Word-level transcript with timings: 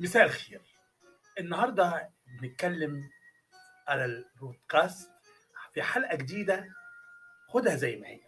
مساء 0.00 0.24
الخير. 0.24 0.60
النهارده 1.38 2.10
بنتكلم 2.40 3.10
على 3.88 4.04
البودكاست 4.04 5.10
في 5.74 5.82
حلقة 5.82 6.16
جديدة 6.16 6.68
خدها 7.48 7.76
زي 7.76 7.96
ما 7.96 8.06
هي. 8.08 8.20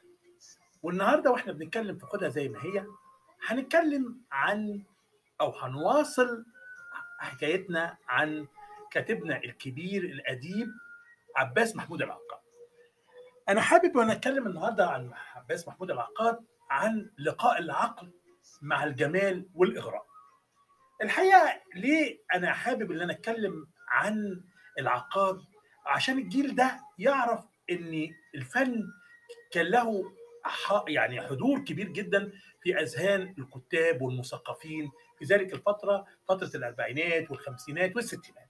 والنهاردة 0.82 1.30
وإحنا 1.30 1.52
بنتكلم 1.52 1.98
في 1.98 2.06
خدها 2.06 2.28
زي 2.28 2.48
ما 2.48 2.64
هي 2.64 2.86
هنتكلم 3.46 4.20
عن 4.32 4.82
أو 5.40 5.50
هنواصل 5.50 6.44
حكايتنا 7.18 7.96
عن 8.08 8.46
كاتبنا 8.90 9.36
الكبير 9.36 10.04
الأديب 10.04 10.68
عباس 11.36 11.76
محمود 11.76 12.02
العقاد 12.02 12.40
أنا 13.48 13.60
حابب 13.60 13.96
وأنا 13.96 14.12
أتكلم 14.12 14.46
النهارده 14.46 14.86
عن 14.86 15.12
عباس 15.34 15.68
محمود 15.68 15.90
العقاد 15.90 16.44
عن 16.70 17.10
لقاء 17.18 17.58
العقل 17.58 18.12
مع 18.62 18.84
الجمال 18.84 19.48
والإغراء. 19.54 20.09
الحقيقة 21.02 21.60
ليه 21.74 22.18
أنا 22.34 22.52
حابب 22.52 22.90
إن 22.92 23.00
أنا 23.00 23.12
أتكلم 23.12 23.66
عن 23.88 24.42
العقاد؟ 24.78 25.40
عشان 25.86 26.18
الجيل 26.18 26.54
ده 26.54 26.80
يعرف 26.98 27.44
إن 27.70 28.14
الفن 28.34 28.82
كان 29.50 29.66
له 29.66 30.12
يعني 30.88 31.20
حضور 31.20 31.58
كبير 31.58 31.88
جدا 31.88 32.32
في 32.62 32.80
أذهان 32.80 33.34
الكتاب 33.38 34.02
والمثقفين 34.02 34.90
في 35.18 35.24
ذلك 35.24 35.52
الفترة 35.54 36.06
فترة 36.28 36.50
الأربعينات 36.54 37.30
والخمسينات 37.30 37.96
والستينات. 37.96 38.48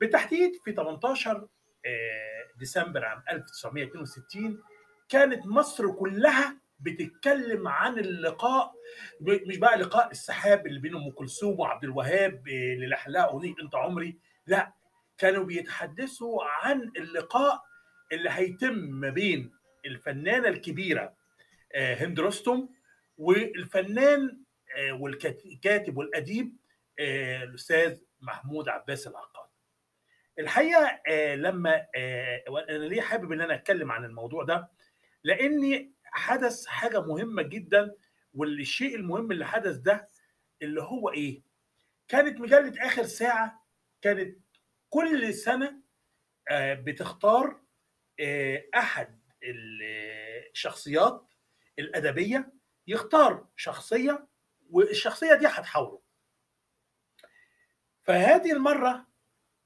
بالتحديد 0.00 0.52
في 0.64 0.72
18 0.72 1.48
آه، 1.86 2.58
ديسمبر 2.58 3.04
عام 3.04 3.22
1962 3.30 4.62
كانت 5.08 5.46
مصر 5.46 5.92
كلها 5.92 6.56
بتتكلم 6.80 7.68
عن 7.68 7.98
اللقاء 7.98 8.72
مش 9.20 9.56
بقى 9.58 9.78
لقاء 9.78 10.10
السحاب 10.10 10.66
اللي 10.66 10.80
بين 10.80 10.96
أم 10.96 11.10
كلثوم 11.10 11.60
وعبد 11.60 11.84
الوهاب 11.84 12.48
آه، 12.48 12.72
اللي 12.74 12.86
لحلها 12.86 13.24
اغنيه 13.24 13.54
أنت 13.62 13.74
عمري 13.74 14.18
لا 14.46 14.72
كانوا 15.18 15.44
بيتحدثوا 15.44 16.44
عن 16.44 16.92
اللقاء 16.96 17.62
اللي 18.12 18.30
هيتم 18.32 18.74
ما 18.74 19.10
بين 19.10 19.52
الفنانة 19.86 20.48
الكبيرة 20.48 21.14
آه، 21.74 21.94
هند 21.94 22.20
رستم 22.20 22.68
والفنان 23.18 24.40
آه، 24.76 24.92
والكاتب 24.92 25.96
والأديب 25.96 26.56
آه، 26.98 27.42
الأستاذ 27.42 27.98
محمود 28.20 28.68
عباس 28.68 29.06
العقاد. 29.06 29.46
الحقيقة 30.38 31.00
آه، 31.08 31.34
لما 31.34 31.86
آه، 31.96 32.42
أنا 32.68 32.84
ليه 32.84 33.00
حابب 33.00 33.32
إن 33.32 33.40
أنا 33.40 33.54
أتكلم 33.54 33.92
عن 33.92 34.04
الموضوع 34.04 34.44
ده؟ 34.44 34.68
لأني 35.24 35.92
حدث 36.12 36.66
حاجة 36.66 37.00
مهمة 37.00 37.42
جدا 37.42 37.94
والشيء 38.34 38.96
المهم 38.96 39.32
اللي 39.32 39.46
حدث 39.46 39.76
ده 39.76 40.08
اللي 40.62 40.82
هو 40.82 41.10
إيه؟ 41.10 41.42
كانت 42.08 42.40
مجلة 42.40 42.86
آخر 42.86 43.02
ساعة 43.04 43.66
كانت 44.02 44.38
كل 44.90 45.34
سنة 45.34 45.80
آه، 46.50 46.74
بتختار 46.74 47.60
آه، 48.20 48.64
أحد 48.76 49.20
الشخصيات 49.42 51.28
الأدبية 51.78 52.52
يختار 52.86 53.46
شخصية 53.56 54.26
والشخصية 54.70 55.34
دي 55.34 55.46
هتحاوره. 55.46 56.02
فهذه 58.02 58.52
المرة 58.52 59.06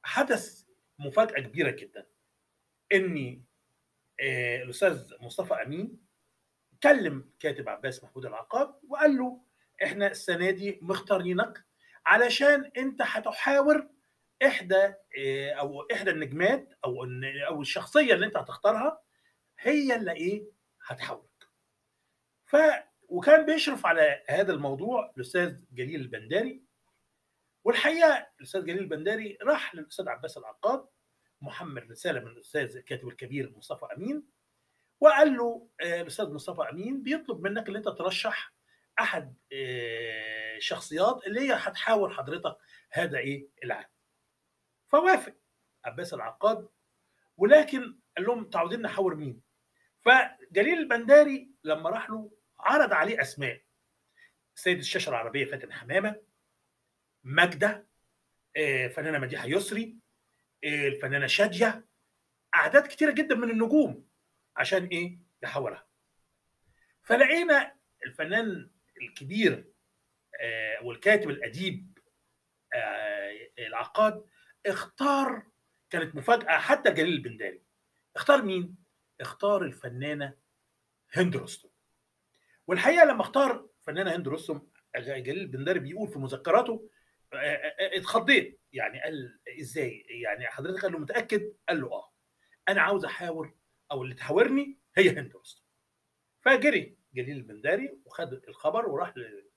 حدث 0.03 0.65
مفاجأة 0.99 1.41
كبيرة 1.41 1.71
جدا 1.71 2.07
ان 2.93 3.43
آه، 4.21 4.63
الأستاذ 4.63 5.15
مصطفى 5.21 5.55
أمين 5.55 5.99
كلم 6.83 7.31
كاتب 7.41 7.69
عباس 7.69 8.05
محمود 8.05 8.27
العقاد 8.27 8.75
وقال 8.89 9.17
له 9.17 9.41
إحنا 9.85 10.07
السنة 10.07 10.51
دي 10.51 10.79
مختارينك 10.83 11.65
علشان 12.07 12.71
أنت 12.77 13.03
هتحاور 13.03 13.89
إحدى 14.47 14.95
آه، 15.19 15.53
أو 15.53 15.83
إحدى 15.93 16.11
النجمات 16.11 16.69
أو 16.85 17.05
أو 17.49 17.61
الشخصية 17.61 18.15
اللي 18.15 18.27
أنت 18.27 18.37
هتختارها 18.37 19.03
هي 19.59 19.97
اللي 19.97 20.13
إيه 20.13 20.45
هتحاورك. 20.87 21.31
ف 22.47 22.57
وكان 23.09 23.47
بيشرف 23.47 23.87
على 23.87 24.23
هذا 24.29 24.53
الموضوع 24.53 25.13
الأستاذ 25.17 25.57
جليل 25.73 26.01
البنداري 26.01 26.63
والحقيقة 27.65 28.27
الأستاذ 28.39 28.65
جليل 28.65 28.79
البنداري 28.79 29.39
راح 29.43 29.75
للأستاذ 29.75 30.09
عباس 30.09 30.37
العقاد 30.37 30.87
محمل 31.41 31.91
رسالة 31.91 32.21
من 32.21 32.27
الأستاذ 32.27 32.77
الكاتب 32.77 33.09
الكبير 33.09 33.53
مصطفى 33.57 33.87
أمين. 33.97 34.40
وقال 35.01 35.37
له 35.37 35.69
آه، 35.81 36.01
الاستاذ 36.03 36.33
مصطفى 36.33 36.63
أمين 36.71 37.03
بيطلب 37.03 37.41
منك 37.41 37.69
إن 37.69 37.77
أنت 37.77 37.89
ترشح 37.89 38.55
أحد 39.01 39.35
آه، 39.53 40.57
الشخصيات 40.57 41.27
اللي 41.27 41.41
هي 41.41 41.53
هتحاور 41.53 42.11
حضرتك 42.11 42.57
هذا 42.93 43.19
إيه؟ 43.19 43.49
العام 43.65 43.89
فوافق. 44.89 45.35
عباس 45.85 46.15
العقاد. 46.15 46.69
ولكن 47.37 47.99
قال 48.17 48.27
لهم 48.27 48.51
تعودين 48.51 48.83
نحاور 48.83 49.15
مين؟ 49.15 49.43
فجليل 50.01 50.79
البنداري 50.79 51.51
لما 51.65 51.91
راح 51.91 52.11
له 52.11 52.31
عرض 52.61 52.93
عليه 52.93 53.21
أسماء. 53.21 53.63
سيد 54.55 54.79
الشاشة 54.79 55.11
العربية 55.11 55.45
فاتن 55.45 55.73
حمامة 55.73 56.23
ماجدة 57.25 57.87
آه، 58.57 58.89
فنانة 58.89 59.19
مديحة 59.19 59.47
يسري 59.47 59.97
آه، 60.65 60.89
الفنانة 60.89 61.27
شادية. 61.27 61.87
أعداد 62.55 62.87
كتيرة 62.87 63.11
جدا 63.11 63.35
من 63.35 63.51
النجوم. 63.51 64.10
عشان 64.57 64.87
إيه؟ 64.87 65.19
يحاورها 65.43 65.87
فلقينا 67.03 67.77
الفنان 68.07 68.71
الكبير 69.03 69.73
آه، 70.41 70.85
والكاتب 70.85 71.31
الأديب 71.31 71.99
آه، 72.75 73.33
العقاد 73.59 74.25
اختار 74.67 75.43
كانت 75.91 76.15
مفاجأة 76.17 76.59
حتى 76.59 76.91
جليل 76.91 77.13
البنداري 77.13 77.63
اختار 78.17 78.43
مين؟ 78.43 78.77
اختار 79.21 79.63
الفنانة 79.63 80.35
هند 81.13 81.37
رستم. 81.37 81.69
والحقيقة 82.67 83.05
لما 83.05 83.21
اختار 83.21 83.69
فنانة 83.81 84.17
هند 84.17 84.29
رستم 84.29 84.63
جليل 84.97 85.39
البنداري 85.39 85.79
بيقول 85.79 86.09
في 86.09 86.19
مذكراته 86.19 86.91
آه، 87.33 87.77
اتخضيت. 87.81 88.61
يعني 88.73 89.03
قال 89.03 89.41
إزاي؟ 89.61 90.07
يعني 90.09 90.47
حضرتك 90.47 90.83
قال 90.83 90.93
له 90.93 90.99
متأكد؟ 90.99 91.53
قال 91.69 91.81
له 91.81 91.93
آه. 91.93 92.13
أنا 92.69 92.83
عاوز 92.83 93.05
أحاور 93.05 93.55
أو 93.93 94.03
اللي 94.03 94.15
تحاورني 94.15 94.79
هي 94.97 95.11
هند 95.11 95.37
رستم 95.37 95.63
فجري 96.41 96.97
جليل 97.15 97.37
البنداري 97.37 97.99
وخد 98.05 98.33
الخبر 98.49 98.89
وراح 98.89 99.15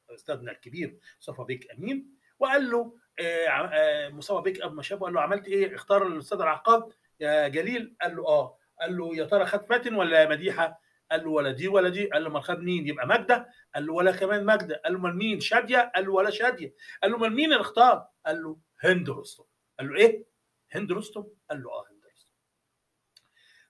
لاستاذنا 0.10 0.52
الكبير 0.52 1.00
مصطفى 1.20 1.44
بيك 1.44 1.72
امين 1.72 2.14
وقال 2.40 2.72
له 2.72 2.98
آه، 3.20 3.48
آه، 3.48 4.10
مصطفى 4.10 4.42
بيك 4.42 4.66
ما 4.66 4.82
شافه 4.82 5.06
قال 5.06 5.14
له 5.14 5.22
عملت 5.22 5.48
إيه 5.48 5.76
اختار 5.76 6.08
الاستاذ 6.08 6.42
العقاد 6.42 6.94
يا 7.20 7.48
جليل 7.48 7.96
قال 8.02 8.16
له 8.16 8.28
آه 8.28 8.58
قال 8.82 8.98
له 8.98 9.16
يا 9.16 9.26
ترى 9.26 9.46
خد 9.46 9.66
فاتن 9.66 9.96
ولا 9.96 10.30
مديحه 10.30 10.82
قال 11.12 11.24
له 11.24 11.30
ولا 11.30 11.52
دي 11.52 11.68
ولا 11.68 11.90
دي 11.90 12.06
قال 12.06 12.24
له 12.24 12.30
ما 12.30 12.40
خد 12.42 12.60
مين 12.60 12.88
يبقى 12.88 13.08
ماجده 13.08 13.50
قال 13.76 13.86
له 13.86 13.94
ولا 13.94 14.12
كمان 14.12 14.46
ماجده 14.46 14.82
قال 14.86 14.94
له 14.94 15.00
مين 15.00 15.40
شاديه 15.40 15.92
قال 15.96 16.06
له 16.06 16.12
ولا 16.12 16.30
شاديه 16.30 16.74
قال 17.04 17.12
له 17.12 17.18
مين 17.18 17.46
اللي 17.46 17.62
اختار 17.62 18.08
قال 18.26 18.44
له 18.44 18.58
هند 18.80 19.10
رستم 19.10 19.44
قال 19.80 19.90
له 19.90 19.96
إيه 19.96 20.26
هند 20.72 20.92
رستم 20.92 21.28
قال 21.50 21.64
له 21.64 21.70
آه 21.72 21.86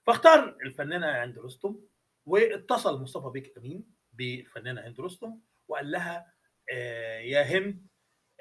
فاختار 0.08 0.58
الفنانة 0.66 1.08
هند 1.24 1.40
رستم 1.40 1.80
واتصل 2.26 3.02
مصطفى 3.02 3.30
بيك 3.30 3.58
أمين 3.58 3.94
بالفنانه 4.14 4.82
هند 4.88 5.00
رستم 5.02 5.40
وقال 5.68 5.92
لها 5.92 6.34
آه 6.72 7.20
يا 7.20 7.42
هند 7.42 7.88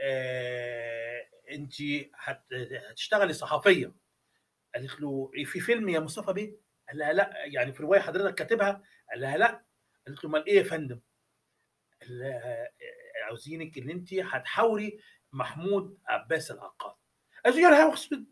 آه 0.01 1.23
انت 1.51 1.73
هت- 2.15 2.53
هتشتغلي 2.91 3.33
صحفيه 3.33 3.95
قالت 4.75 5.01
له 5.01 5.31
في 5.45 5.61
فيلم 5.61 5.89
يا 5.89 6.01
مصطفى 6.01 6.33
بيه؟ 6.33 6.57
قال 6.89 6.99
لها 6.99 7.13
لا 7.13 7.45
يعني 7.45 7.73
في 7.73 7.83
رواية 7.83 8.01
حضرتك 8.01 8.35
كاتبها؟ 8.35 8.83
قال 9.11 9.21
لها 9.21 9.37
لا. 9.37 9.65
قالت 10.07 10.25
له 10.25 10.31
أمال 10.31 10.47
إيه 10.47 10.59
يا 10.59 10.63
فندم؟ 10.63 11.01
قال 12.03 12.19
لها 12.19 12.65
آه، 12.65 13.25
عاوزينك 13.25 13.79
إن 13.79 13.91
انت 13.91 14.15
هتحاوري 14.15 15.01
محمود 15.33 15.99
عباس 16.07 16.51
العقاد. 16.51 16.95
قالت 17.45 17.57
له 17.57 17.79
يا 17.79 17.95
اسود 17.95 18.27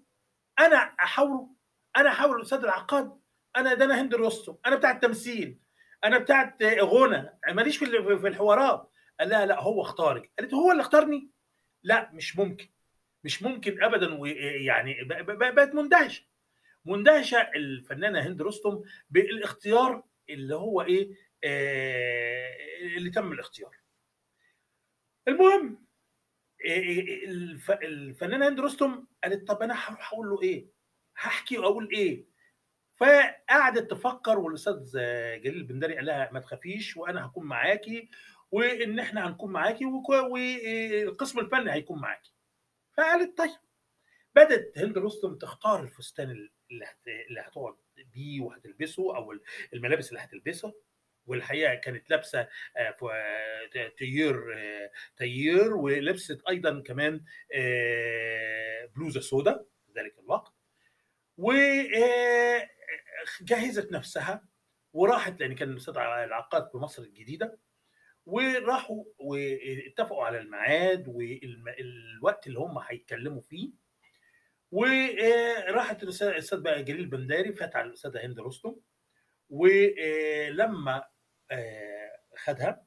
أنا 0.58 0.76
أحاوره 0.76 1.50
أنا 1.96 2.08
أحاور 2.10 2.36
الأستاذ 2.36 2.58
العقاد؟ 2.58 3.19
أنا 3.56 3.74
ده 3.74 3.84
أنا 3.84 4.00
هند 4.00 4.14
رستم 4.14 4.56
أنا 4.66 4.76
بتاع 4.76 4.90
التمثيل. 4.90 5.58
أنا 6.04 6.18
بتاعت 6.18 6.62
غنى. 6.62 7.38
ماليش 7.48 7.78
في 7.78 7.86
في 8.20 8.28
الحوارات. 8.28 8.90
قال 9.20 9.28
لها 9.28 9.46
لا 9.46 9.60
هو 9.60 9.82
اختارك. 9.82 10.30
قالت 10.38 10.54
هو 10.54 10.72
اللي 10.72 10.80
اختارني؟ 10.80 11.30
لا 11.82 12.10
مش 12.12 12.36
ممكن. 12.36 12.68
مش 13.24 13.42
ممكن 13.42 13.82
ابدا. 13.82 14.14
ويعني 14.20 15.04
بقت 15.04 15.74
مندهشة. 15.74 16.24
مندهشة 16.84 17.38
الفنانة 17.56 18.20
هند 18.20 18.42
رستم 18.42 18.82
بالاختيار 19.10 20.04
اللي 20.30 20.54
هو 20.54 20.82
إيه 20.82 21.10
آه 21.44 22.56
اللي 22.96 23.10
تم 23.10 23.32
الاختيار. 23.32 23.76
المهم 25.28 25.86
إيه 26.64 27.24
الف- 27.24 27.70
الفنانة 27.70 28.48
هند 28.48 28.60
رستم 28.60 29.06
قالت 29.24 29.48
طب 29.48 29.62
أنا 29.62 29.74
هروح 29.74 30.12
أقول 30.12 30.28
له 30.30 30.42
إيه؟ 30.42 30.66
هحكي 31.16 31.58
وأقول 31.58 31.88
إيه؟ 31.92 32.24
فقعدت 33.00 33.90
تفكر 33.90 34.38
والأستاذ 34.38 34.92
جليل 35.42 35.56
البندري 35.56 35.94
قال 35.96 36.06
لها 36.06 36.30
ما 36.32 36.40
تخافيش 36.40 36.96
وأنا 36.96 37.26
هكون 37.26 37.46
معاكي 37.46 38.10
وإن 38.50 38.98
إحنا 38.98 39.28
هنكون 39.28 39.52
معاكي 39.52 39.84
والقسم 39.84 41.38
الفني 41.38 41.72
هيكون 41.72 42.00
معاكي. 42.00 42.32
فقالت 42.96 43.38
طيب. 43.38 43.50
بدأت 44.34 44.78
هند 44.78 44.98
رستم 44.98 45.34
تختار 45.38 45.82
الفستان 45.82 46.30
اللي 46.30 46.84
هت... 46.84 47.08
اللي 47.28 47.40
هتقعد 47.40 47.74
بيه 48.14 48.40
وهتلبسه 48.40 49.16
أو 49.16 49.34
الملابس 49.74 50.08
اللي 50.08 50.20
هتلبسها. 50.20 50.72
والحقيقة 51.26 51.74
كانت 51.74 52.10
لابسة 52.10 52.48
تيير 53.98 54.44
تيير 55.16 55.74
ولبست 55.76 56.42
أيضا 56.48 56.80
كمان 56.80 57.24
بلوزة 58.96 59.20
سوداء 59.20 59.66
في 59.86 60.00
ذلك 60.00 60.18
الوقت. 60.18 60.59
وجهزت 63.40 63.92
نفسها 63.92 64.44
وراحت 64.92 65.40
لأن 65.40 65.54
كان 65.54 65.70
الاستاذ 65.70 65.96
العقاد 65.98 66.68
في 66.70 66.76
مصر 66.76 67.02
الجديدة 67.02 67.58
وراحوا 68.26 69.04
واتفقوا 69.18 70.24
على 70.24 70.38
الميعاد 70.38 71.08
والوقت 71.08 72.46
اللي 72.46 72.58
هم 72.58 72.78
هيتكلموا 72.78 73.40
فيه. 73.42 73.70
وراحت 74.70 76.02
الاستاذ 76.02 76.60
بقى 76.60 76.82
جليل 76.82 77.06
بنداري 77.06 77.52
فات 77.52 77.76
على 77.76 77.88
الأستاذة 77.88 78.26
هند 78.26 78.40
رستم 78.40 78.76
ولما 79.50 81.04
خدها 82.36 82.84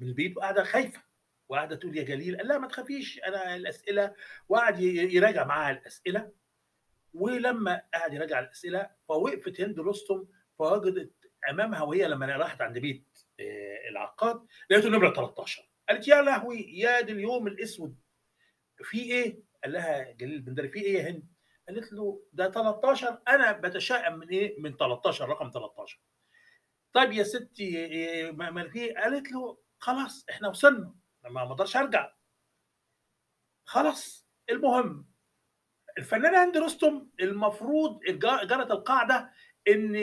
من 0.00 0.06
البيت 0.08 0.36
وقاعدة 0.36 0.64
خايفة 0.64 1.02
وقاعدة 1.48 1.76
تقول 1.76 1.96
يا 1.98 2.02
جليل 2.02 2.36
قال 2.36 2.48
لا 2.48 2.58
ما 2.58 2.68
تخافيش 2.68 3.20
أنا 3.26 3.56
الأسئلة 3.56 4.14
وقعد 4.48 4.80
يراجع 4.80 5.44
معاها 5.44 5.70
الأسئلة. 5.70 6.32
ولما 7.14 7.82
قعد 7.94 8.12
يراجع 8.14 8.38
الأسئلة 8.40 8.90
فوقفت 9.08 9.60
هند 9.60 9.80
رستم 9.80 10.26
فوجدت 10.58 11.12
أمامها 11.50 11.82
وهي 11.82 12.08
لما 12.08 12.26
راحت 12.26 12.60
عند 12.60 12.78
بيت 12.78 13.18
العقاد 13.90 14.46
لقيته 14.70 14.88
نمرة 14.88 15.14
13 15.14 15.70
قالت 15.88 16.08
يا 16.08 16.22
لهوي 16.22 16.60
يا 16.78 17.00
دي 17.00 17.12
اليوم 17.12 17.46
الأسود 17.46 17.96
في 18.84 18.98
إيه؟ 19.02 19.42
قال 19.64 19.72
لها 19.72 20.12
جليل 20.12 20.40
بندري 20.42 20.68
في 20.68 20.80
إيه 20.80 20.94
يا 20.98 21.10
هند؟ 21.10 21.28
قالت 21.68 21.92
له 21.92 22.22
ده 22.32 22.50
13 22.50 23.18
أنا 23.28 23.52
بتشائم 23.52 24.18
من 24.18 24.28
إيه؟ 24.28 24.60
من 24.60 24.76
13 24.76 25.28
رقم 25.28 25.50
13 25.50 26.00
طيب 26.92 27.12
يا 27.12 27.22
ستي 27.22 28.32
ما 28.32 28.68
في 28.68 28.90
قالت 28.90 29.32
له 29.32 29.58
خلاص 29.78 30.26
إحنا 30.30 30.48
وصلنا 30.48 30.94
ما 31.30 31.42
أقدرش 31.42 31.76
أرجع 31.76 32.12
خلاص 33.64 34.28
المهم 34.50 35.13
الفنانه 35.98 36.44
هند 36.44 36.56
رستم 36.56 37.06
المفروض 37.20 38.00
جرت 38.46 38.70
القاعدة 38.70 39.30
ان 39.68 39.94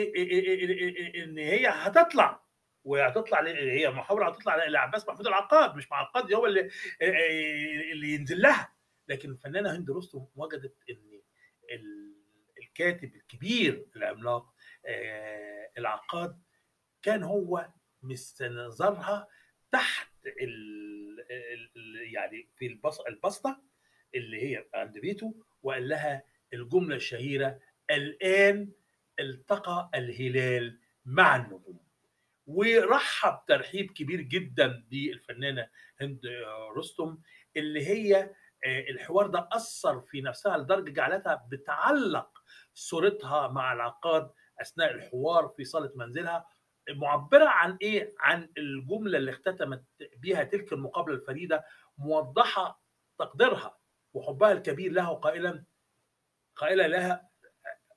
إن 1.16 1.38
هي 1.38 1.68
هتطلع 1.68 2.42
وهتطلع 2.84 3.42
هي 3.46 3.90
محاولة 3.90 4.28
هتطلع 4.28 4.56
لعباس 4.66 5.08
محمود 5.08 5.26
العقاد 5.26 5.76
مش 5.76 5.90
مع 5.90 6.00
العقاد 6.00 6.32
هو 6.32 6.46
اللي 6.46 6.70
اللي 7.92 8.14
ينزل 8.14 8.42
لها. 8.42 8.72
لكن 9.08 9.30
الفنانة 9.30 9.76
هند 9.76 9.90
رستم 9.90 10.26
وجدت 10.36 10.76
إن 10.90 11.22
الكاتب 12.58 13.14
الكبير 13.14 13.86
العملاق 13.96 14.54
العقاد 15.78 16.42
كان 17.02 17.22
هو 17.22 17.68
مستنظرها 18.02 19.28
تحت 19.72 20.08
ال 20.26 21.26
يعني 22.14 22.48
في 22.56 22.66
البسطة 23.08 23.62
اللي 24.14 24.42
هي 24.42 24.66
عند 24.74 24.98
بيته 24.98 25.34
وقال 25.62 25.88
لها 25.88 26.22
الجملة 26.52 26.96
الشهيرة 26.96 27.58
الآن 27.90 28.72
التقى 29.20 29.90
الهلال 29.94 30.78
مع 31.04 31.36
النجوم. 31.36 31.80
ورحب 32.46 33.38
ترحيب 33.48 33.90
كبير 33.90 34.20
جدا 34.20 34.84
بالفنانة 34.90 35.68
هند 36.00 36.20
رستم 36.76 37.18
اللي 37.56 37.86
هي 37.86 38.30
الحوار 38.66 39.26
ده 39.26 39.48
أثر 39.52 40.00
في 40.00 40.20
نفسها 40.20 40.58
لدرجة 40.58 40.90
جعلتها 40.90 41.46
بتعلق 41.50 42.42
صورتها 42.74 43.48
مع 43.48 43.72
العقاد 43.72 44.30
أثناء 44.60 44.94
الحوار 44.94 45.48
في 45.56 45.64
صالة 45.64 45.92
منزلها. 45.94 46.46
معبرة 46.90 47.44
عن 47.48 47.78
إيه؟ 47.82 48.14
عن 48.18 48.48
الجملة 48.58 49.18
اللي 49.18 49.30
اختتمت 49.30 49.84
بها 50.16 50.44
تلك 50.44 50.72
المقابلة 50.72 51.14
الفريدة 51.14 51.64
موضحة 51.98 52.82
تقديرها. 53.18 53.78
وحبها 54.14 54.52
الكبير 54.52 54.92
لها 54.92 55.10
وقائلا 55.10 55.64
قائلة 56.56 56.86
لها 56.86 57.30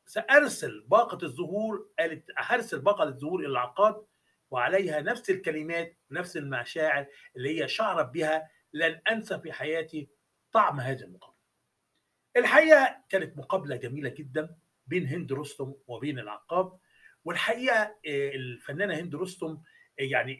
سأرسل 0.05 0.85
باقة 0.87 1.25
الزهور 1.25 1.89
قالت 1.99 2.31
هرسل 2.37 2.79
باقة 2.79 3.03
الزهور 3.03 3.39
إلى 3.39 3.47
العقاد 3.47 4.05
وعليها 4.51 5.01
نفس 5.01 5.29
الكلمات 5.29 5.97
نفس 6.11 6.37
المشاعر 6.37 7.07
اللي 7.35 7.61
هي 7.61 7.67
شعرت 7.67 8.09
بها 8.09 8.49
لن 8.73 9.01
أنسى 9.11 9.39
في 9.39 9.51
حياتي 9.51 10.09
طعم 10.51 10.79
هذه 10.79 11.01
المقابله. 11.01 11.35
الحقيقة 12.37 13.03
كانت 13.09 13.37
مقابلة 13.37 13.75
جميلة 13.75 14.09
جدا 14.09 14.55
بين 14.87 15.07
هند 15.07 15.33
رستم 15.33 15.73
وبين 15.87 16.19
العقاب 16.19 16.79
والحقيقة 17.23 17.95
الفنانة 18.05 18.95
هند 18.95 19.15
رستم 19.15 19.61
يعني 19.97 20.39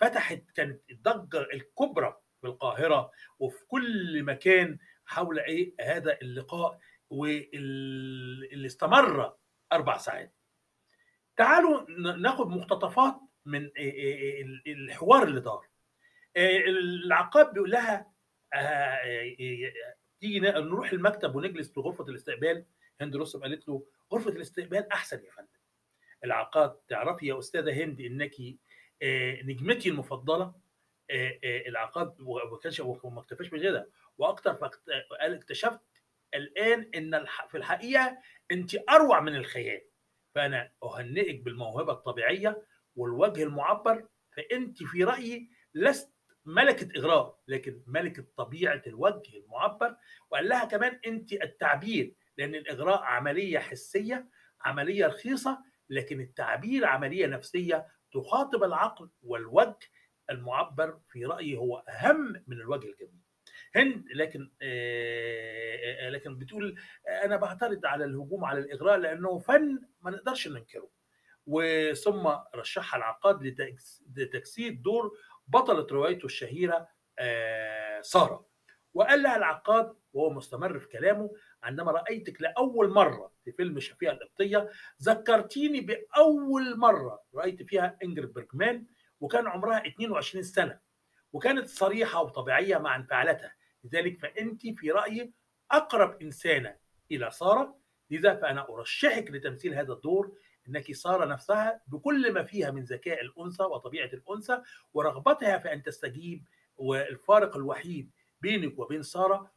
فتحت 0.00 0.42
كانت 0.54 0.90
الضجة 0.90 1.40
الكبرى 1.40 2.20
في 2.46 2.52
القاهرة 2.52 3.10
وفي 3.38 3.64
كل 3.66 4.22
مكان 4.22 4.78
حول 5.06 5.38
إيه 5.38 5.74
هذا 5.80 6.18
اللقاء 6.22 6.78
واللي 7.10 8.66
استمر 8.66 9.34
أربع 9.72 9.96
ساعات. 9.96 10.34
تعالوا 11.36 11.90
ناخد 12.16 12.48
مقتطفات 12.48 13.14
من 13.46 13.70
الحوار 14.66 15.22
اللي 15.22 15.40
دار. 15.40 15.66
العقاب 16.36 17.52
بيقول 17.52 17.70
لها 17.70 18.12
تيجي 20.20 20.40
نروح 20.40 20.92
المكتب 20.92 21.36
ونجلس 21.36 21.72
في 21.72 21.80
غرفة 21.80 22.04
الاستقبال 22.04 22.64
هند 23.00 23.16
رستم 23.16 23.40
قالت 23.40 23.68
له 23.68 23.86
غرفة 24.12 24.30
الاستقبال 24.30 24.92
أحسن 24.92 25.24
يا 25.24 25.30
فندم. 25.30 25.48
العقاد 26.24 26.76
تعرفي 26.88 27.26
يا 27.26 27.38
أستاذة 27.38 27.84
هند 27.84 28.00
انك 28.00 28.34
نجمتي 29.44 29.88
المفضلة 29.88 30.54
العقاد 31.68 32.14
وما 32.20 32.58
كانش 32.62 32.80
وما 32.80 33.20
اكتفاش 33.20 33.48
بكده 33.48 33.90
وأكثر 34.18 34.52
قال 35.20 35.34
اكتشفت 35.34 35.80
الآن 36.34 36.90
إن 36.94 37.24
في 37.48 37.56
الحقيقة 37.56 38.18
انت 38.52 38.76
أروع 38.90 39.20
من 39.20 39.36
الخيال. 39.36 39.82
فأنا 40.34 40.72
أهنئك 40.82 41.40
بالموهبة 41.40 41.92
الطبيعية 41.92 42.62
والوجه 42.96 43.42
المعبر 43.42 44.08
فانت 44.36 44.82
في 44.82 45.04
رأيي 45.04 45.50
لست 45.74 46.12
ملكة 46.44 46.98
اغراء 46.98 47.38
لكن 47.48 47.82
ملكة 47.86 48.24
طبيعة 48.36 48.82
الوجه 48.86 49.36
المعبر. 49.36 49.96
وقال 50.30 50.48
لها 50.48 50.64
كمان 50.64 51.00
انت 51.06 51.32
التعبير 51.32 52.14
لأن 52.38 52.54
الإغراء 52.54 53.02
عملية 53.02 53.58
حسية 53.58 54.28
عملية 54.60 55.06
رخيصة 55.06 55.58
لكن 55.90 56.20
التعبير 56.20 56.84
عملية 56.84 57.26
نفسية 57.26 57.86
تخاطب 58.12 58.64
العقل 58.64 59.10
والوجه 59.22 59.78
المعبر 60.30 60.98
في 61.08 61.24
رأيي 61.24 61.56
هو 61.56 61.78
أهم 61.78 62.44
من 62.46 62.56
الوجه 62.60 62.86
الجميل. 62.88 63.20
هند 63.76 64.04
لكن 64.14 64.50
آه 64.62 66.08
لكن 66.10 66.38
بتقول 66.38 66.78
أنا 67.24 67.36
بعترض 67.36 67.86
على 67.86 68.04
الهجوم 68.04 68.44
على 68.44 68.58
الإغراء 68.58 68.96
لأنه 68.98 69.38
فن 69.38 69.78
ما 70.00 70.10
نقدرش 70.10 70.48
ننكره. 70.48 70.90
وثم 71.46 72.28
رشحها 72.54 72.98
العقاد 72.98 73.42
لتجسيد 74.16 74.82
دور 74.82 75.18
بطلة 75.48 75.86
روايته 75.90 76.26
الشهيرة 76.26 76.88
آه 77.18 78.00
سارة. 78.00 78.46
وقال 78.94 79.22
لها 79.22 79.36
العقاد 79.36 79.96
وهو 80.12 80.30
مستمر 80.30 80.78
في 80.78 80.88
كلامه 80.88 81.30
عندما 81.62 81.92
رأيتك 81.92 82.42
لأول 82.42 82.90
مرة 82.90 83.32
في 83.44 83.52
فيلم 83.52 83.80
شفيقه 83.80 84.12
القبطية 84.12 84.70
ذكرتيني 85.02 85.80
بأول 85.80 86.78
مرة 86.78 87.22
رأيت 87.34 87.62
فيها 87.62 87.98
إنجريد 88.04 88.32
بيرجمان 88.32 88.86
وكان 89.20 89.46
عمرها 89.46 89.86
22 89.86 90.42
سنة 90.44 90.80
وكانت 91.32 91.68
صريحة 91.68 92.22
وطبيعية 92.22 92.78
مع 92.78 92.96
انفعالاتها. 92.96 93.54
لذلك 93.84 94.18
فأنت 94.18 94.62
في 94.66 94.90
رأيي 94.90 95.32
أقرب 95.70 96.22
إنسانة 96.22 96.76
إلى 97.10 97.30
سارة. 97.30 97.78
لذا 98.10 98.34
فأنا 98.34 98.68
أرشحك 98.68 99.30
لتمثيل 99.30 99.74
هذا 99.74 99.92
الدور 99.92 100.38
إنك 100.68 100.92
سارة 100.92 101.24
نفسها 101.24 101.82
بكل 101.86 102.32
ما 102.32 102.42
فيها 102.42 102.70
من 102.70 102.84
ذكاء 102.84 103.20
الأنثى 103.20 103.62
وطبيعة 103.62 104.06
الأنثى 104.06 104.62
ورغبتها 104.94 105.58
في 105.58 105.72
أن 105.72 105.82
تستجيب 105.82 106.44
والفارق 106.76 107.56
الوحيد 107.56 108.10
بينك 108.40 108.78
وبين 108.78 109.02
سارة 109.02 109.52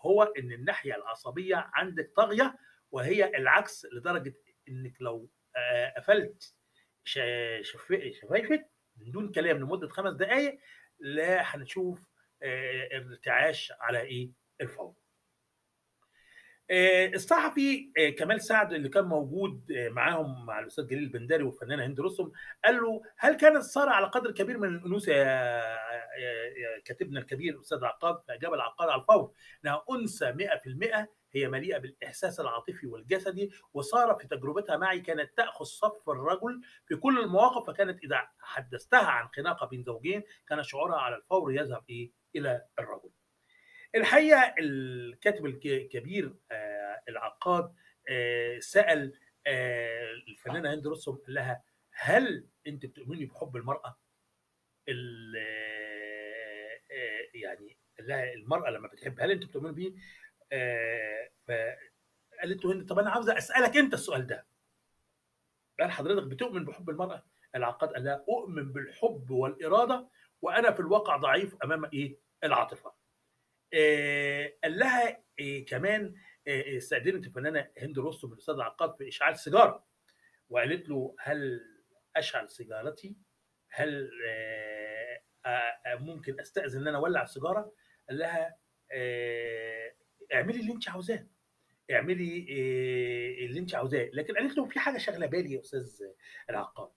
هو 0.00 0.22
إن 0.22 0.52
الناحية 0.52 0.94
العصبية 0.94 1.70
عندك 1.74 2.12
طاغية 2.16 2.58
وهي 2.90 3.36
العكس 3.36 3.86
لدرجة 3.92 4.34
إنك 4.68 4.94
لو 5.00 5.30
قفلت 5.96 6.54
شفايفك 7.04 8.70
من 8.96 9.10
دون 9.10 9.32
كلام 9.32 9.58
لمدة 9.58 9.88
خمس 9.88 10.14
دقائق 10.14 10.58
لا 11.00 11.42
هنشوف 11.42 12.00
ارتعاش 12.92 13.72
على 13.80 14.00
إيه؟ 14.00 14.30
الفور. 14.60 14.94
آه، 16.70 17.06
الصحفي 17.06 17.92
آه، 17.98 18.10
كمال 18.10 18.40
سعد 18.42 18.72
اللي 18.72 18.88
كان 18.88 19.04
موجود 19.04 19.72
آه، 19.72 19.88
معاهم 19.88 20.46
مع 20.46 20.58
الأستاذ 20.58 20.86
جليل 20.86 21.02
البنداري 21.02 21.42
والفنانه 21.42 21.86
هند 21.86 22.00
رستم 22.00 22.30
قال 22.64 22.76
له 22.76 23.02
هل 23.16 23.36
كانت 23.36 23.62
ساره 23.62 23.90
على 23.90 24.06
قدر 24.06 24.30
كبير 24.30 24.58
من 24.58 24.68
الأنوثة 24.68 25.12
يا 25.12 25.74
كاتبنا 26.84 27.20
الكبير 27.20 27.54
الاستاذ 27.54 27.78
العقاد 27.78 28.20
فاجاب 28.28 28.54
العقاد 28.54 28.88
على 28.88 29.00
الفور؟ 29.00 29.32
إنها 29.64 29.84
أنثى 29.90 30.32
100% 30.32 31.08
هي 31.34 31.48
مليئة 31.48 31.78
بالإحساس 31.78 32.40
العاطفي 32.40 32.86
والجسدي 32.86 33.50
وساره 33.74 34.14
في 34.18 34.26
تجربتها 34.28 34.76
معي 34.76 35.00
كانت 35.00 35.36
تأخذ 35.36 35.64
صف 35.64 36.08
الرجل 36.10 36.60
في 36.86 36.96
كل 36.96 37.18
المواقف 37.20 37.66
فكانت 37.66 38.04
إذا 38.04 38.28
حدثتها 38.38 39.06
عن 39.06 39.28
خناقة 39.28 39.66
بين 39.66 39.82
زوجين 39.82 40.22
كان 40.48 40.62
شعورها 40.62 40.98
على 40.98 41.16
الفور 41.16 41.52
يذهب 41.52 41.84
إيه 41.90 42.12
إلى 42.36 42.64
الرجل. 42.78 43.10
الحقيقة 43.94 44.54
الكاتب 44.58 45.46
الك- 45.46 45.66
الكبير 45.66 46.34
آه، 46.50 47.00
العقاد 47.08 47.74
آه، 48.08 48.58
سأل 48.58 49.12
آه، 49.46 50.10
الفنانة 50.28 50.74
هند 50.74 50.86
رستم 50.86 51.12
قال 51.12 51.34
لها 51.34 51.62
هل 51.92 52.46
أنت 52.66 52.86
بتؤمني 52.86 53.24
بحب 53.24 53.56
المرأة؟ 53.56 53.98
ال- 54.88 55.36
آه، 55.36 56.80
آه، 56.94 57.28
يعني 57.34 57.76
قال 57.98 58.08
لها 58.08 58.32
المرأة 58.34 58.70
لما 58.70 58.88
بتحب 58.88 59.20
هل 59.20 59.30
أنت 59.30 59.44
بتؤمني 59.44 59.72
بيه؟ 59.72 59.92
آه، 60.52 61.30
فقالت 61.46 62.64
له 62.64 62.72
هند 62.72 62.88
طب 62.88 62.98
أنا 62.98 63.10
عاوزه 63.10 63.38
أسألك 63.38 63.76
أنت 63.76 63.94
السؤال 63.94 64.26
ده. 64.26 64.46
قال 65.80 65.90
حضرتك 65.90 66.22
بتؤمن 66.26 66.64
بحب 66.64 66.90
المرأة؟ 66.90 67.24
العقاد 67.54 67.90
قال 67.92 68.04
لها 68.04 68.24
أؤمن 68.28 68.72
بالحب 68.72 69.30
والإرادة 69.30 70.08
وأنا 70.42 70.70
في 70.72 70.80
الواقع 70.80 71.16
ضعيف 71.16 71.56
أمام 71.64 71.84
إيه؟ 71.84 72.18
العاطفة. 72.44 72.94
آه، 73.74 74.52
قال 74.64 74.78
لها 74.78 75.24
آه، 75.40 75.58
كمان 75.68 76.14
آه، 76.48 76.76
استأذنت 76.76 77.26
الفنانة 77.26 77.70
هند 77.78 77.98
رستم 77.98 78.32
الاستاذ 78.32 78.60
عقاد 78.60 78.96
في 78.96 79.08
إشعال 79.08 79.38
سيجارة 79.38 79.86
وقالت 80.48 80.88
له 80.88 81.14
هل 81.20 81.60
أشعل 82.16 82.50
سيجارتي؟ 82.50 83.16
هل 83.70 84.10
آه، 84.28 85.20
آه، 85.46 85.94
ممكن 85.94 86.40
أستأذن 86.40 86.80
إن 86.80 86.88
أنا 86.88 86.98
أولع 86.98 87.22
السيجارة؟ 87.22 87.72
قال 88.08 88.18
لها 88.18 88.56
آه، 88.92 89.93
اعملي 90.34 90.60
اللي 90.60 90.72
انت 90.72 90.88
عاوزاه. 90.88 91.26
اعملي 91.90 92.46
آه، 92.50 93.44
اللي 93.46 93.60
انت 93.60 93.74
عاوزاه. 93.74 94.10
لكن 94.12 94.34
قالت 94.34 94.56
له 94.56 94.64
في 94.64 94.80
حاجة 94.80 94.98
شغله 94.98 95.26
بالي 95.26 95.52
يا 95.52 95.60
أستاذ 95.60 96.00
العقاد 96.50 96.90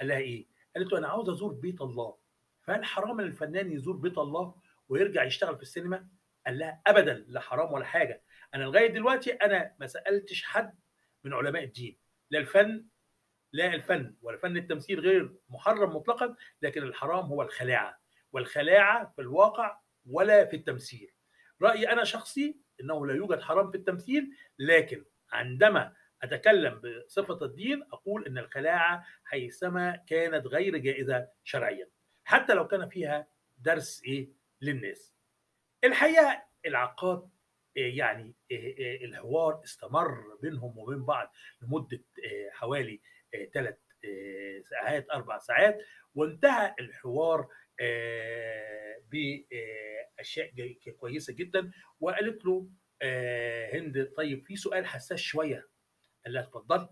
قال 0.00 0.08
لها 0.08 0.18
إيه؟ 0.18 0.46
قالت 0.76 0.92
له 0.92 0.98
أنا 0.98 1.08
عاوز 1.08 1.28
أزور 1.28 1.52
بيت 1.52 1.80
الله. 1.80 2.16
فهل 2.62 2.84
حرام 2.84 3.20
إن 3.20 3.26
الفنان 3.26 3.72
يزور 3.72 3.96
بيت 3.96 4.18
الله 4.18 4.54
ويرجع 4.88 5.24
يشتغل 5.24 5.56
في 5.56 5.62
السينما؟ 5.62 6.08
قال 6.46 6.58
لها 6.58 6.82
ابدا 6.86 7.24
لا 7.28 7.40
حرام 7.40 7.72
ولا 7.72 7.84
حاجة. 7.84 8.22
أنا 8.54 8.64
لغاية 8.64 8.86
دلوقتي 8.86 9.32
أنا 9.32 9.74
ما 9.80 9.86
سألتش 9.86 10.42
حد 10.44 10.78
من 11.24 11.34
علماء 11.34 11.64
الدين. 11.64 11.98
لا 12.30 12.38
الفن 12.38 12.86
لا 13.52 13.74
الفن 13.74 14.14
ولا 14.22 14.36
فن 14.36 14.56
التمثيل 14.56 15.00
غير 15.00 15.34
محرم 15.48 15.96
مطلقا 15.96 16.36
لكن 16.62 16.82
الحرام 16.82 17.24
هو 17.24 17.42
الخلاعة. 17.42 18.00
والخلاعة 18.32 19.12
في 19.16 19.22
الواقع 19.22 19.80
ولا 20.06 20.44
في 20.44 20.56
التمثيل. 20.56 21.10
رأيي 21.62 21.92
أنا 21.92 22.04
شخصي 22.04 22.60
إنه 22.80 23.06
لا 23.06 23.14
يوجد 23.14 23.40
حرام 23.40 23.70
في 23.70 23.76
التمثيل 23.76 24.30
لكن 24.58 25.04
عندما 25.32 25.92
أتكلم 26.22 26.80
بصفة 27.06 27.44
الدين 27.44 27.82
أقول 27.92 28.26
إن 28.26 28.38
الخلاعة 28.38 29.04
حيثما 29.24 29.96
كانت 29.96 30.46
غير 30.46 30.76
جائزة 30.76 31.28
شرعيا 31.44 31.88
حتى 32.24 32.54
لو 32.54 32.66
كان 32.66 32.88
فيها 32.88 33.26
درس 33.58 34.02
إيه؟ 34.04 34.28
للناس. 34.62 35.14
الحقيقة 35.84 36.42
العقاد 36.66 37.28
يعني 37.76 38.34
الحوار 39.04 39.60
استمر 39.64 40.38
بينهم 40.42 40.78
وبين 40.78 41.04
بعض 41.04 41.32
لمدة 41.62 42.02
حوالي 42.50 43.00
ثلاث 43.54 43.76
ساعات 44.70 45.10
أربع 45.10 45.38
ساعات 45.38 45.78
وانتهى 46.14 46.74
الحوار 46.80 47.48
بأشياء 49.10 50.52
كويسة 50.98 51.32
جدا. 51.32 51.70
وقالت 52.00 52.44
له 52.44 52.68
هند 53.72 54.12
طيب 54.16 54.46
في 54.46 54.56
سؤال 54.56 54.86
حساس 54.86 55.18
شوية. 55.18 55.68
قال 56.24 56.34
لها 56.34 56.42
اتفضلي. 56.42 56.88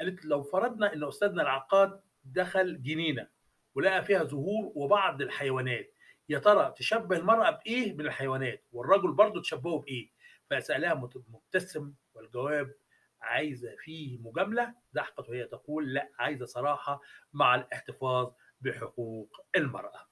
قالت 0.00 0.24
لو 0.24 0.42
فرضنا 0.42 0.92
إن 0.92 1.04
أستاذنا 1.04 1.42
العقاد 1.42 2.00
دخل 2.24 2.82
جنينة 2.82 3.28
ولقى 3.74 4.04
فيها 4.04 4.24
زهور 4.24 4.72
وبعض 4.74 5.22
الحيوانات 5.22 5.94
يا 6.28 6.38
ترى 6.38 6.74
تشبه 6.76 7.16
المرأة 7.16 7.50
بإيه 7.50 7.92
من 7.92 8.06
الحيوانات؟ 8.06 8.64
والرجل 8.72 9.12
برضه 9.12 9.40
تشبهه 9.40 9.78
بإيه؟ 9.78 10.10
فسألها 10.50 10.94
مبتسم 11.28 11.94
والجواب 12.14 12.74
عايزة 13.20 13.76
فيه 13.78 14.18
مجاملة. 14.18 14.74
ضحكت 14.94 15.28
وهي 15.28 15.44
تقول 15.44 15.94
لا 15.94 16.10
عايزة 16.18 16.46
صراحة 16.46 17.00
مع 17.32 17.54
الاحتفاظ 17.54 18.32
بحقوق 18.62 19.46
المرأة. 19.56 20.08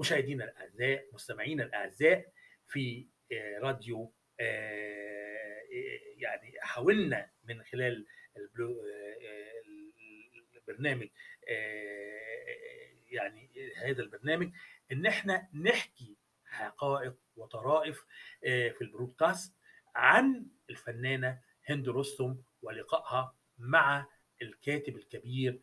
مشاهدينا 0.00 0.44
الأعزاء 0.44 1.08
مستمعينا 1.12 1.64
الأعزاء 1.64 2.32
في 2.66 3.06
راديو 3.62 4.12
يعني 6.16 6.54
حاولنا 6.60 7.30
من 7.44 7.62
خلال 7.62 8.06
البرنامج 10.56 11.08
يعني 13.10 13.50
هذا 13.76 14.02
البرنامج 14.02 14.50
إن 14.92 15.06
إحنا 15.06 15.48
نحكي 15.54 16.16
حقائق 16.46 17.16
وطرائف 17.36 18.04
في 18.42 18.80
البرودكاست 18.82 19.54
عن 19.94 20.46
الفنانة 20.70 21.40
هند 21.64 21.88
رستم 21.88 22.36
ولقائها 22.62 23.36
مع 23.58 24.06
الكاتب 24.42 24.96
الكبير 24.96 25.60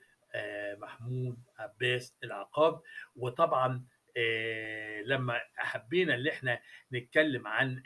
محمود 0.78 1.38
عباس 1.60 2.16
العقاب. 2.24 2.82
وطبعا 3.16 3.86
لما 5.06 5.42
حبينا 5.56 6.16
إن 6.16 6.28
إحنا 6.28 6.60
نتكلم 6.94 7.48
عن 7.48 7.84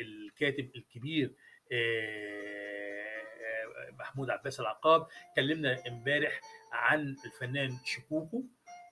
الكاتب 0.00 0.70
الكبير 0.76 1.34
محمود 3.98 4.30
عباس 4.30 4.60
العقاب 4.60 5.06
كلمنا 5.36 5.82
امبارح 5.88 6.40
عن 6.72 7.16
الفنان 7.26 7.76
شكوكو. 7.84 8.44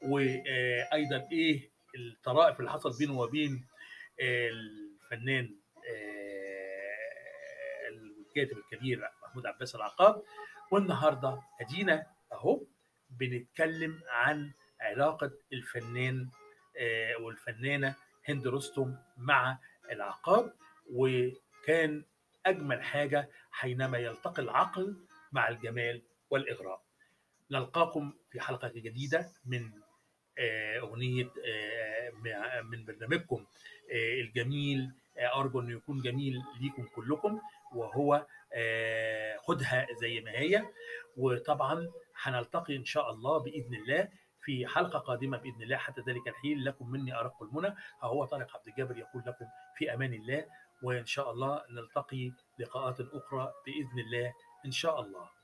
وأيضا 0.03 1.29
إيه 1.33 1.71
الطرائف 1.95 2.61
اللي 2.61 2.71
حصل 2.71 2.99
بينه 2.99 3.21
وبين 3.21 3.67
الفنان 4.21 5.57
الكاتب 7.89 8.59
الكبير 8.59 9.11
محمود 9.23 9.47
عباس 9.47 9.75
العقاب. 9.75 10.23
والنهاردة 10.71 11.43
أدينا 11.61 12.07
أهو. 12.33 12.67
بنتكلم 13.11 14.01
عن 14.09 14.51
علاقة 14.81 15.31
الفنان 15.53 16.29
والفنانة 17.21 17.95
هند 18.29 18.47
رستم 18.49 18.97
مع 19.17 19.59
العقاب 19.91 20.53
وكان 20.91 22.05
أجمل 22.47 22.83
حاجة 22.83 23.29
حينما 23.51 23.99
يلتقي 23.99 24.43
العقل 24.43 24.97
مع 25.33 25.49
الجمال 25.49 26.03
والإغراء. 26.31 26.83
نلقاكم 27.51 28.13
في 28.31 28.41
حلقة 28.41 28.69
جديدة 28.69 29.31
من 29.47 29.71
أغنية 30.81 31.31
من 32.65 32.85
برنامجكم 32.85 33.47
الجميل 33.93 34.91
أرجو 35.19 35.61
انه 35.61 35.73
يكون 35.73 36.03
جميل 36.03 36.43
ليكم 36.61 36.87
كلكم 36.87 37.41
وهو 37.73 38.27
خدها 39.39 39.87
زي 40.01 40.21
ما 40.21 40.31
هي. 40.31 40.65
وطبعا 41.17 41.89
هنلتقي 42.23 42.77
إن 42.77 42.85
شاء 42.85 43.11
الله 43.11 43.39
بإذن 43.39 43.75
الله 43.75 44.09
في 44.43 44.67
حلقة 44.67 44.99
قادمة 44.99 45.39
بإذن 45.39 45.63
الله. 45.63 45.77
حتى 45.77 46.01
ذلك 46.01 46.29
الحين 46.29 46.65
لكم 46.65 46.91
مني 46.91 47.15
أرق 47.21 47.43
المنى. 47.43 47.75
هو 48.03 48.25
طارق 48.25 48.57
عبد 48.57 48.69
الجابر 48.69 48.99
يقول 48.99 49.23
لكم 49.27 49.47
في 49.77 49.95
أمان 49.95 50.15
الله 50.15 50.47
وإن 50.83 51.07
شاء 51.07 51.31
الله 51.31 51.63
نلتقي 51.71 52.31
لقاءات 52.59 53.01
أخرى 53.01 53.53
بإذن 53.67 53.99
الله 53.99 54.33
إن 54.67 54.71
شاء 54.71 55.01
الله. 55.01 55.38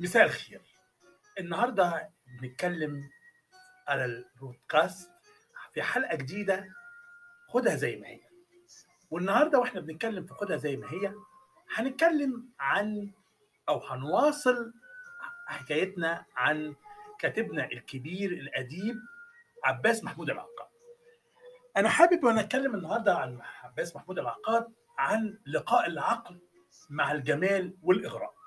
مساء 0.00 0.24
الخير. 0.24 0.60
النهارده 1.38 2.10
بنتكلم 2.40 3.10
على 3.88 4.04
البودكاست 4.04 5.10
في 5.74 5.82
حلقة 5.82 6.16
جديدة 6.16 6.68
خدها 7.48 7.76
زي 7.76 7.96
ما 7.96 8.06
هي. 8.08 8.20
والنهاردة 9.10 9.58
وإحنا 9.58 9.80
بنتكلم 9.80 10.26
في 10.26 10.34
خدها 10.34 10.56
زي 10.56 10.76
ما 10.76 10.92
هي 10.92 11.14
هنتكلم 11.74 12.48
عن 12.60 13.10
أو 13.68 13.78
هنواصل 13.78 14.72
حكايتنا 15.46 16.24
عن 16.36 16.74
كاتبنا 17.18 17.64
الكبير 17.64 18.30
الأديب 18.32 18.96
عباس 19.64 20.04
محمود 20.04 20.30
العقاد 20.30 20.68
أنا 21.76 21.88
حابب 21.88 22.24
وأنا 22.24 22.40
أتكلم 22.40 22.74
النهارده 22.74 23.14
عن 23.14 23.40
عباس 23.62 23.96
محمود 23.96 24.18
العقاد 24.18 24.72
عن 24.98 25.38
لقاء 25.46 25.86
العقل 25.86 26.40
مع 26.90 27.12
الجمال 27.12 27.76
والإغراء. 27.82 28.37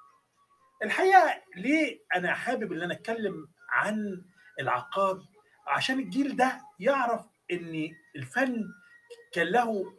الحقيقة 0.83 1.41
ليه 1.55 1.99
أنا 2.15 2.33
حابب 2.33 2.71
إن 2.73 2.81
أنا 2.81 2.93
أتكلم 2.93 3.47
عن 3.69 4.21
العقاد؟ 4.59 5.21
عشان 5.67 5.99
الجيل 5.99 6.35
ده 6.35 6.61
يعرف 6.79 7.25
إن 7.51 7.89
الفن 8.15 8.63
كان 9.31 9.47
له 9.47 9.93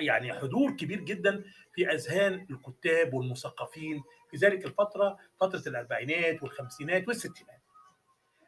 يعني 0.00 0.32
حضور 0.34 0.70
كبير 0.76 1.00
جدا 1.00 1.44
في 1.74 1.92
أذهان 1.92 2.46
الكتاب 2.50 3.14
والمثقفين 3.14 4.02
في 4.30 4.36
ذلك 4.36 4.64
الفترة 4.66 5.18
فترة 5.40 5.62
الأربعينات 5.66 6.42
والخمسينات 6.42 7.08
والستينات. 7.08 7.60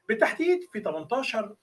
بالتحديد 0.09 0.61
في 0.73 0.81
18 0.81 1.57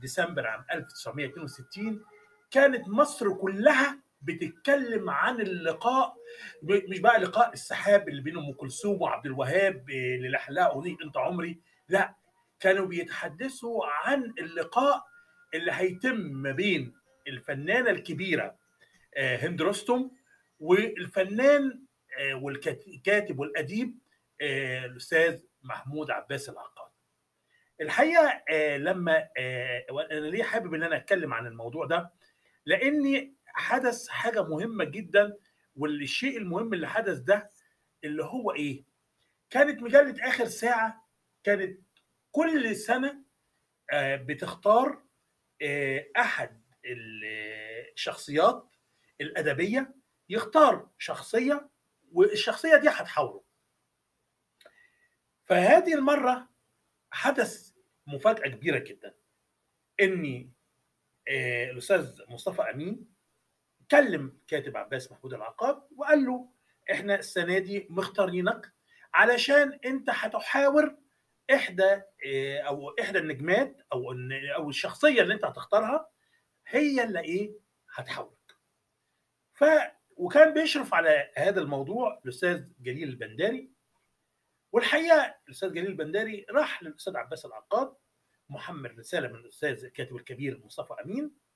ديسمبر 0.00 0.46
عام 0.46 0.64
1962 0.72 2.04
كانت 2.50 2.88
مصر 2.88 3.34
كلها 3.34 3.98
بتتكلم 4.22 5.10
عن 5.10 5.40
اللقاء 5.40 6.14
مش 6.62 6.98
بقى 7.00 7.20
لقاء 7.20 7.52
السحاب 7.52 8.08
اللي 8.08 8.22
بين 8.22 8.38
أم 8.38 8.52
كلثوم 8.52 9.02
وعبد 9.02 9.26
الوهاب 9.26 9.90
اللي 9.90 10.28
لحلها 10.28 10.66
اغنيه 10.66 10.96
أنت 11.04 11.16
عمري 11.16 11.60
لا 11.88 12.14
كانوا 12.60 12.86
بيتحدثوا 12.86 13.86
عن 13.86 14.34
اللقاء 14.38 15.04
اللي 15.54 15.72
هيتم 15.72 16.16
ما 16.16 16.52
بين 16.52 16.94
الفنانة 17.28 17.90
الكبيرة 17.90 18.58
هند 19.18 19.62
رستم 19.62 20.10
والفنان 20.60 21.82
والكاتب 22.34 23.38
والأديب 23.38 23.98
الأستاذ 24.40 25.40
محمود 25.62 26.10
عباس 26.10 26.48
العقاد. 26.48 26.88
الحقيقة 27.80 28.42
لما 28.76 29.28
أنا 30.10 30.26
ليه 30.28 30.42
حابب 30.42 30.74
إن 30.74 30.82
أنا 30.82 30.96
أتكلم 30.96 31.34
عن 31.34 31.46
الموضوع 31.46 31.86
ده؟ 31.86 32.10
لأني 32.66 33.34
حدث 33.54 34.08
حاجة 34.08 34.42
مهمة 34.42 34.84
جدا 34.84 35.36
والشيء 35.76 36.38
المهم 36.38 36.74
اللي 36.74 36.88
حدث 36.88 37.18
ده 37.18 37.50
اللي 38.04 38.24
هو 38.24 38.52
إيه؟ 38.52 38.84
كانت 39.50 39.82
مجلة 39.82 40.28
آخر 40.28 40.44
ساعة 40.46 41.08
كانت 41.44 41.80
كل 42.32 42.76
سنة 42.76 43.22
بتختار 43.94 45.02
أحد 46.16 46.62
الشخصيات 46.84 48.68
الأدبية 49.20 49.94
يختار 50.28 50.90
شخصية 50.98 51.68
والشخصية 52.12 52.76
دي 52.76 52.88
هتحاوره. 52.88 53.44
فهذه 55.44 55.94
المرة 55.94 56.48
حدث 57.10 57.72
مفاجأة 58.06 58.48
كبيرة 58.48 58.78
جدا 58.78 59.14
إني 60.00 60.52
الأستاذ 61.70 62.22
مصطفى 62.28 62.62
أمين 62.62 63.06
كلم 63.90 64.38
كاتب 64.48 64.76
عباس 64.76 65.12
محمود 65.12 65.34
العقاد 65.34 65.82
وقال 65.96 66.24
له 66.24 66.50
إحنا 66.92 67.14
السنة 67.14 67.58
دي 67.58 67.86
مختارينك 67.90 68.72
علشان 69.14 69.78
أنت 69.84 70.10
هتحاور 70.10 70.96
إحدى 71.54 72.02
أو 72.66 72.90
إحدى 73.00 73.18
النجمات 73.18 73.76
أو 73.92 74.12
أو 74.56 74.68
الشخصية 74.68 75.22
اللي 75.22 75.34
أنت 75.34 75.44
هتختارها 75.44 76.10
هي 76.66 77.04
اللي 77.04 77.20
إيه 77.20 77.52
هتحاورك. 77.94 78.38
ف 79.54 79.64
وكان 80.16 80.54
بيشرف 80.54 80.94
على 80.94 81.30
هذا 81.36 81.60
الموضوع 81.60 82.20
الأستاذ 82.24 82.64
جليل 82.80 83.08
البنداري 83.08 83.70
والحقيقة 84.72 85.34
الأستاذ 85.46 85.72
جليل 85.72 85.86
البنداري 85.86 86.46
راح 86.50 86.82
للأستاذ 86.82 87.16
عباس 87.16 87.44
العقاد 87.44 87.94
محمل 88.48 88.98
رسالة 88.98 89.28
من 89.28 89.34
الأستاذ 89.34 89.84
الكاتب 89.84 90.16
الكبير 90.16 90.60
مصطفى 90.64 90.94
أمين. 91.04 91.47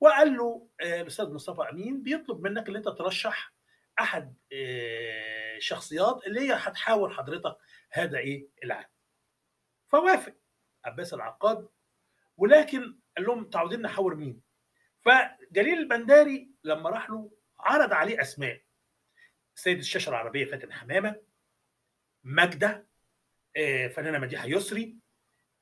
وقال 0.00 0.36
له 0.36 0.68
الاستاذ 0.80 1.32
مصطفى 1.32 1.70
أمين 1.70 2.02
بيطلب 2.02 2.40
منك 2.40 2.68
إن 2.68 2.76
أنت 2.76 2.88
ترشح 2.88 3.54
أحد 4.00 4.34
الشخصيات 4.52 6.26
اللي 6.26 6.40
هي 6.40 6.52
هتحاور 6.52 7.10
حضرتك 7.10 7.56
هذا 7.92 8.18
إيه؟ 8.18 8.48
العام 8.64 8.88
فوافق. 9.88 10.34
عباس 10.84 11.14
العقاد. 11.14 11.68
ولكن 12.36 12.98
قال 13.16 13.26
لهم 13.26 13.50
تعودين 13.50 13.82
نحاور 13.82 14.14
مين؟ 14.14 14.42
فجليل 15.00 15.78
البنداري 15.78 16.50
لما 16.64 16.90
راح 16.90 17.10
له 17.10 17.30
عرض 17.58 17.92
عليه 17.92 18.20
أسماء. 18.20 18.62
سيد 19.54 19.78
الشاشة 19.78 20.10
العربية 20.10 20.44
فاتن 20.44 20.72
حمامة 20.72 21.22
ماجدة 22.24 22.86
فنانة 23.94 24.18
مديحة 24.18 24.46
يسري 24.46 24.96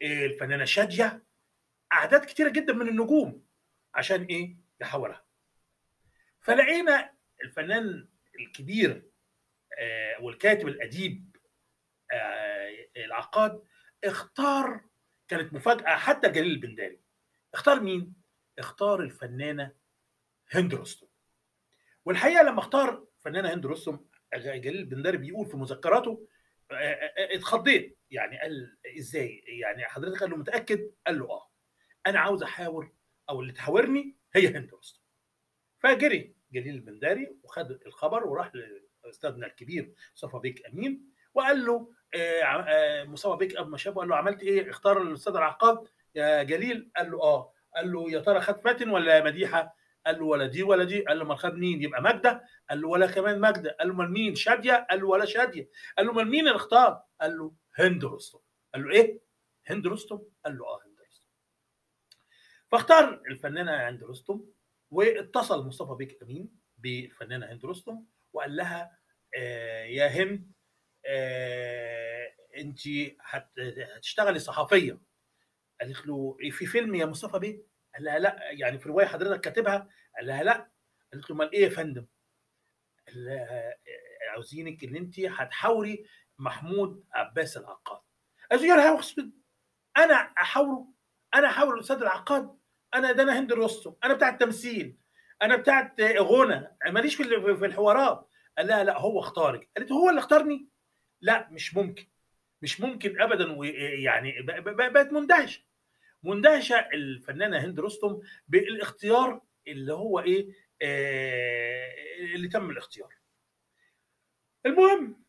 الفنانة 0.03 0.65
شادية. 0.65 1.25
أعداد 1.93 2.25
كتيرة 2.25 2.49
جدا 2.49 2.73
من 2.73 2.89
النجوم. 2.89 3.48
عشان 3.95 4.25
إيه؟ 4.25 4.57
يحاورها 4.81 5.25
فلقينا 6.41 7.15
الفنان 7.45 8.09
الكبير 8.41 9.11
والكاتب 10.21 10.69
الأديب 10.69 11.37
العقاد 12.97 13.63
اختار 14.05 14.81
كانت 15.29 15.53
مفاجأة 15.55 15.97
حتى 15.97 16.29
جليل 16.29 16.51
البنداري 16.51 17.01
اختار 17.55 17.81
مين؟ 17.81 18.15
اختار 18.59 19.01
الفنانة 19.01 19.73
هند 20.51 20.75
رستم. 20.75 21.07
والحقيقة 22.05 22.43
لما 22.43 22.59
اختار 22.59 23.07
فنانة 23.19 23.55
هند 23.55 23.67
رستم 23.67 24.07
جليل 24.35 24.77
البنداري 24.77 25.17
بيقول 25.17 25.47
في 25.47 25.57
مذكراته 25.57 26.29
اتخضيت. 27.19 27.99
يعني 28.11 28.41
قال 28.41 28.79
إزاي؟ 28.99 29.45
يعني 29.47 29.85
حضرتك 29.85 30.21
قال 30.21 30.31
له 30.31 30.37
متأكد؟ 30.37 30.91
قال 31.07 31.19
له 31.19 31.31
آه. 31.31 31.51
أنا 32.07 32.21
عاوز 32.21 32.43
أحاور 32.43 32.93
أو 33.31 33.41
اللي 33.41 33.53
تحاورني 33.53 34.17
هي 34.35 34.49
هند 34.49 34.75
رستم 34.75 35.01
فجري 35.79 36.35
جليل 36.53 36.75
البنداري 36.75 37.37
وخد 37.43 37.71
الخبر 37.87 38.27
وراح 38.27 38.53
لاستاذنا 39.05 39.47
الكبير 39.47 39.93
مصطفى 40.15 40.39
بيك 40.39 40.67
امين 40.67 41.09
وقال 41.35 41.67
له 41.67 41.89
مصطفى 43.05 43.37
بيك 43.37 43.61
ما 43.61 43.77
شافه 43.77 44.01
قال 44.01 44.09
له 44.09 44.17
عملت 44.17 44.43
إيه 44.43 44.71
اختار 44.71 45.03
الاستاذ 45.03 45.37
العقاد 45.37 45.89
يا 46.15 46.43
جليل 46.43 46.91
قال 46.97 47.11
له 47.11 47.23
آه 47.23 47.53
قال 47.77 47.93
له 47.93 48.11
يا 48.11 48.21
ترى 48.21 48.41
خد 48.41 48.61
فاتن 48.61 48.91
ولا 48.91 49.25
مديحه 49.25 49.77
قال 50.07 50.19
له 50.19 50.25
ولا 50.25 50.47
دي 50.47 50.63
ولا 50.63 50.85
دي 50.85 51.01
قال 51.05 51.19
له 51.19 51.25
ما 51.25 51.35
خد 51.37 51.55
مين 51.55 51.83
يبقى 51.83 52.03
ماجده 52.03 52.45
قال 52.71 52.81
له 52.81 52.89
ولا 52.89 53.07
كمان 53.07 53.41
ماجده 53.41 53.77
قال 53.81 53.89
له 53.89 53.95
مين 53.95 54.35
شاديه 54.35 54.87
قال 54.91 55.01
له 55.01 55.07
ولا 55.07 55.25
شاديه 55.25 55.69
قال 55.99 56.07
له 56.07 56.13
مين 56.13 56.41
اللي 56.47 56.57
اختار 56.57 57.03
قال 57.21 57.39
له 57.39 57.53
هند 57.75 58.05
رستم 58.05 58.39
قال 58.75 58.85
له 58.85 58.91
إيه 58.95 59.21
هند 59.67 59.87
رستم 59.87 60.23
قال 60.45 60.59
له 60.59 60.65
آه 60.67 60.81
فاختار 62.73 63.23
الفنانة 63.31 63.73
هند 63.89 64.05
رستم 64.05 64.45
واتصل 64.91 65.67
مصطفى 65.67 65.95
بيك 65.95 66.23
أمين 66.23 66.59
بالفنانه 66.79 67.47
هند 67.47 67.65
رستم 67.67 68.05
وقال 68.33 68.57
لها 68.57 68.99
آه 69.37 69.85
يا 69.85 70.07
هند 70.07 70.53
آه 71.07 72.29
انت 72.57 72.79
هتشتغلي 73.97 74.39
صحفيه 74.39 75.01
قالت 75.81 76.07
له 76.07 76.37
في 76.51 76.67
فيلم 76.67 76.95
يا 76.95 77.07
مصطفى 77.07 77.39
بيه؟ 77.39 77.63
قال 77.95 78.05
لها 78.05 78.19
لا 78.19 78.51
يعني 78.51 78.79
في 78.79 78.89
رواية 78.89 79.07
حضرتك 79.07 79.41
كاتبها؟ 79.41 79.89
قال 80.17 80.27
لها 80.27 80.43
لا. 80.43 80.71
قالت 81.13 81.31
له 81.31 81.37
أمال 81.37 81.53
إيه 81.53 81.65
يا 81.65 81.69
فندم؟ 81.69 82.07
قال 83.09 83.25
لها 83.25 83.75
عاوزينك 84.31 84.85
إن 84.85 84.97
انت 84.97 85.21
هتحاوري 85.21 86.07
محمود 86.39 87.05
عباس 87.13 87.57
العقاد. 87.57 88.01
قالت 88.51 88.63
له 88.63 88.85
يا 88.85 89.01
اسود 89.01 89.33
أنا 89.97 90.15
أحاوره 90.15 90.89
أنا 91.35 91.47
أحاور 91.47 91.75
الأستاذ 91.75 91.97
العقاد؟ 91.97 92.58
أنا 92.95 93.13
ده 93.13 93.23
أنا 93.23 93.39
هند 93.39 93.53
رستم 93.53 93.95
أنا 94.05 94.15
بتاع 94.15 94.29
التمثيل. 94.29 94.97
أنا 95.43 95.57
بتاعت 95.57 96.01
غنى. 96.01 96.77
ماليش 96.87 97.17
في 97.17 97.25
في 97.57 97.67
الحوارات. 97.67 98.29
قال 98.59 98.67
لها 98.67 98.85
لا 98.85 98.99
هو 98.99 99.21
اختارك. 99.21 99.69
قالت 99.77 99.93
هو 99.93 100.11
اللي 100.11 100.19
اختارني؟ 100.19 100.69
لا 101.21 101.49
مش 101.51 101.75
ممكن. 101.75 102.07
مش 102.63 102.81
ممكن 102.81 103.21
ابدا. 103.21 103.57
يعني 104.03 104.43
بقت 104.43 105.13
مندهشة. 105.13 105.63
مندهشة 106.23 106.77
الفنانة 106.95 107.59
هند 107.59 107.81
رستم 107.81 108.21
بالاختيار 108.49 109.43
اللي 109.69 109.93
هو 109.93 110.21
إيه 110.21 110.49
آه 110.83 111.95
اللي 112.35 112.49
تم 112.49 112.71
الاختيار. 112.71 113.15
المهم 114.67 115.25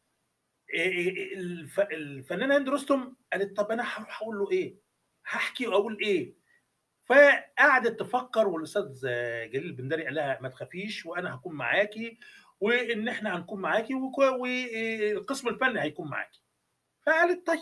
الفنانة 1.91 2.57
هند 2.57 2.69
رستم 2.69 3.15
قالت 3.33 3.57
طب 3.57 3.71
أنا 3.71 3.83
هروح 3.83 4.21
أقول 4.21 4.39
له 4.39 4.51
إيه؟ 4.51 4.75
هحكي 5.25 5.67
وأقول 5.67 5.97
إيه؟ 6.01 6.38
فقعدت 7.09 7.99
تفكر 7.99 8.47
والأستاذ 8.47 9.01
جليل 9.51 9.65
البندري 9.65 10.03
قال 10.05 10.15
لها 10.15 10.39
ما 10.41 10.49
تخافيش 10.49 11.05
وأنا 11.05 11.35
هكون 11.35 11.55
معاكي 11.55 12.17
وإن 12.59 13.07
إحنا 13.07 13.37
هنكون 13.37 13.61
معاكي 13.61 13.93
والقسم 13.93 15.47
الفني 15.47 15.81
هيكون 15.81 16.09
معاكي. 16.09 16.41
فقالت 17.05 17.47
طيب. 17.47 17.59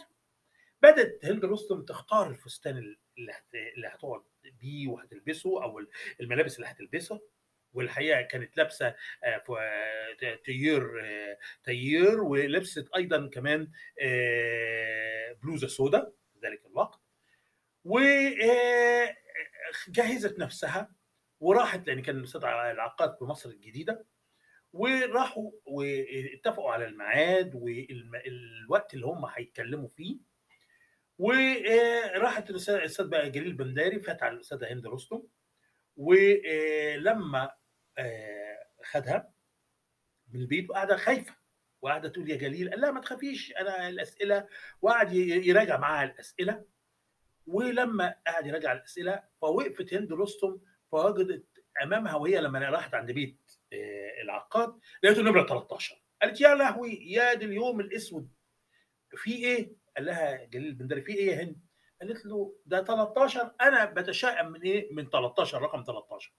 بدأت 0.81 1.25
هند 1.25 1.45
رستم 1.45 1.81
تختار 1.85 2.29
الفستان 2.29 2.77
اللي 3.17 3.31
هت... 3.31 3.55
اللي 3.75 3.87
هتقعد 3.87 4.21
بيه 4.61 4.87
وهتلبسه 4.87 5.63
أو 5.63 5.81
الملابس 6.21 6.55
اللي 6.55 6.67
هتلبسها. 6.67 7.19
والحقيقة 7.73 8.21
كانت 8.21 8.57
لابسة 8.57 8.95
تيير 10.45 10.91
تيير 11.63 12.21
ولبست 12.23 12.89
أيضا 12.95 13.27
كمان 13.33 13.71
بلوزة 15.43 15.67
سوداء 15.67 16.13
في 16.33 16.47
ذلك 16.47 16.65
الوقت. 16.65 16.99
وجهزت 19.87 20.39
نفسها 20.39 20.91
وراحت 21.39 21.87
لأن 21.87 22.01
كان 22.01 22.17
الاستاذ 22.17 22.43
العقاد 22.43 23.15
في 23.17 23.23
مصر 23.23 23.49
الجديدة 23.49 24.05
وراحوا 24.73 25.51
واتفقوا 25.65 26.71
على 26.71 26.85
الميعاد 26.85 27.55
والوقت 27.55 28.93
اللي 28.93 29.05
هم 29.05 29.25
هيتكلموا 29.25 29.87
فيه. 29.89 30.17
وراحت 31.19 32.49
الأستاذ 32.49 33.07
بقى 33.07 33.29
جليل 33.29 33.53
بنداري 33.53 33.99
فات 33.99 34.23
على 34.23 34.35
الأستاذة 34.35 34.73
هند 34.73 34.87
رستم 34.87 35.23
ولما 35.97 37.51
خدها 38.83 39.33
من 40.33 40.39
البيت 40.41 40.69
وقاعدة 40.69 40.97
خايفة 40.97 41.35
وقاعدة 41.81 42.09
تقول 42.09 42.29
يا 42.29 42.35
جليل 42.35 42.69
قال 42.69 42.81
لا 42.81 42.91
ما 42.91 43.01
تخافيش 43.01 43.53
أنا 43.59 43.89
الأسئلة 43.89 44.47
وقعد 44.81 45.13
يراجع 45.13 45.77
معاها 45.77 46.03
الأسئلة. 46.03 46.65
ولما 47.47 48.15
قعد 48.27 48.45
يراجع 48.45 48.71
الأسئلة 48.71 49.23
فوقفت 49.41 49.93
هند 49.93 50.13
رستم 50.13 50.59
فوجدت 50.91 51.45
أمامها 51.83 52.15
وهي 52.15 52.41
لما 52.41 52.59
راحت 52.59 52.93
عند 52.93 53.11
بيت 53.11 53.51
العقاد 54.23 54.79
لقيته 55.03 55.21
نمرة 55.21 55.47
13 55.47 56.03
قالت 56.21 56.41
يا 56.41 56.55
لهوي 56.55 56.93
يا 57.11 57.33
دي 57.33 57.45
اليوم 57.45 57.79
الأسود 57.79 58.29
في 59.15 59.31
إيه؟ 59.35 59.75
قال 59.97 60.05
لها 60.05 60.45
جليل 60.45 60.73
بندري 60.75 61.01
في 61.01 61.13
إيه 61.13 61.27
يا 61.31 61.43
هند؟ 61.43 61.61
قالت 62.01 62.25
له 62.25 62.55
ده 62.65 62.83
13 62.83 63.51
أنا 63.61 63.85
بتشائم 63.85 64.51
من 64.51 64.61
إيه؟ 64.61 64.93
من 64.93 65.09
13 65.09 65.61
رقم 65.61 65.83
13 65.83 66.33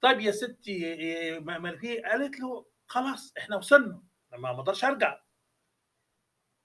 طيب 0.00 0.20
يا 0.20 0.30
ستي 0.30 1.40
ما 1.40 1.76
في 1.76 1.98
قالت 1.98 2.40
له 2.40 2.66
خلاص 2.86 3.34
إحنا 3.38 3.56
وصلنا 3.56 4.02
ما 4.38 4.50
أقدرش 4.50 4.84
أرجع 4.84 5.20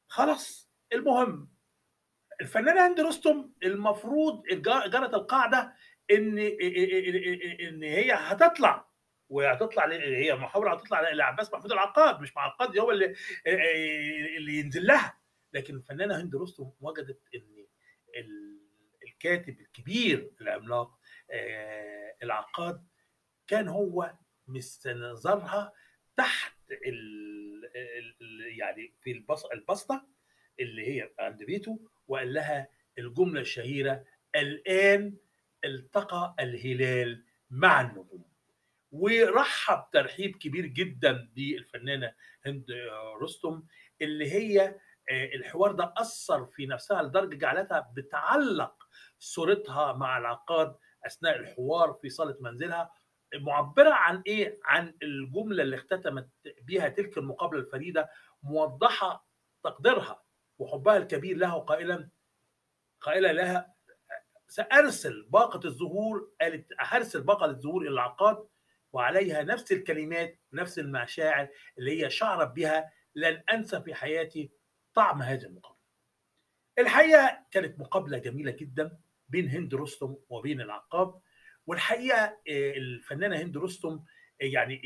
خلاص 0.07 0.71
المهم 0.93 1.56
الفنانه 2.41 2.88
هند 2.88 3.00
رستم 3.00 3.50
المفروض 3.63 4.43
جرت 4.89 5.13
القاعدة 5.13 5.73
ان 6.12 6.38
إن 7.62 7.84
هي 7.84 8.13
هتطلع 8.13 8.88
وهتطلع 9.30 9.88
هي 9.91 10.36
محاولة 10.36 10.73
هتطلع 10.73 11.02
لعباس 11.10 11.54
محمود 11.54 11.71
العقاد 11.71 12.21
مش 12.21 12.36
مع 12.36 12.45
العقاد 12.45 12.78
هو 12.78 12.91
اللي 12.91 13.15
اللي 14.38 14.60
ينزل 14.60 14.88
لها. 14.88 15.17
لكن 15.54 15.76
الفنانة 15.76 16.21
هند 16.21 16.36
رستم 16.36 16.71
وجدت 16.82 17.21
إن 17.36 17.65
الكاتب 19.04 19.60
الكبير 19.60 20.32
العملاق 20.41 21.00
العقاد 22.23 22.88
كان 23.47 23.67
هو 23.67 24.13
مستنظرها 24.47 25.73
تحت 26.17 26.54
ال 26.71 27.38
يعني 28.60 28.93
في 29.02 29.23
البسطة 29.54 30.08
اللي 30.60 30.88
هي 30.88 31.12
عند 31.19 31.43
بيته. 31.43 31.80
وقال 32.07 32.33
لها 32.33 32.67
الجملة 32.97 33.41
الشهيرة 33.41 34.03
الآن 34.35 35.17
التقى 35.65 36.35
الهلال 36.39 37.25
مع 37.49 37.81
النجوم. 37.81 38.27
ورحب 38.91 39.83
ترحيب 39.93 40.35
كبير 40.35 40.65
جدا 40.65 41.29
بالفنانة 41.35 42.13
هند 42.45 42.65
رستم 43.21 43.63
اللي 44.01 44.31
هي 44.31 44.75
الحوار 45.11 45.71
ده 45.71 45.93
أثر 45.97 46.45
في 46.45 46.65
نفسها 46.65 47.01
لدرجة 47.03 47.35
جعلتها 47.35 47.91
بتعلق 47.95 48.83
صورتها 49.19 49.93
مع 49.93 50.17
العقاد 50.17 50.75
أثناء 51.05 51.39
الحوار 51.39 51.93
في 52.01 52.09
صالة 52.09 52.37
منزلها. 52.39 52.91
معبرة 53.35 53.89
عن 53.93 54.23
إيه؟ 54.27 54.59
عن 54.63 54.93
الجملة 55.03 55.63
اللي 55.63 55.75
اختتمت 55.75 56.29
بها 56.61 56.89
تلك 56.89 57.17
المقابلة 57.17 57.59
الفريدة 57.59 58.09
موضحة 58.43 59.27
تقديرها. 59.63 60.23
وحبها 60.59 60.97
الكبير 60.97 61.37
لها 61.37 61.55
وقائلا 61.55 62.09
قائلة 63.01 63.31
لها 63.31 63.75
سأرسل 64.47 65.27
باقة 65.29 65.67
الزهور 65.67 66.31
قالت 66.41 66.67
هرسل 66.79 67.21
باقة 67.21 67.45
الزهور 67.45 67.81
إلى 67.81 67.89
العقاد 67.89 68.47
وعليها 68.93 69.43
نفس 69.43 69.71
الكلمات 69.71 70.39
نفس 70.53 70.79
المشاعر 70.79 71.47
اللي 71.77 72.03
هي 72.03 72.09
شعرت 72.09 72.51
بها 72.51 72.91
لن 73.15 73.43
أنسى 73.53 73.81
في 73.81 73.93
حياتي 73.93 74.51
طعم 74.93 75.21
هذه 75.21 75.43
المقابله. 75.43 75.77
الحقيقة 76.79 77.45
كانت 77.51 77.79
مقابلة 77.79 78.17
جميلة 78.17 78.51
جدا 78.51 78.97
بين 79.29 79.49
هند 79.49 79.75
رستم 79.75 80.15
وبين 80.29 80.61
العقاب 80.61 81.21
والحقيقة 81.65 82.37
الفنانة 82.47 83.37
هند 83.37 83.57
رستم 83.57 84.03
يعني 84.39 84.81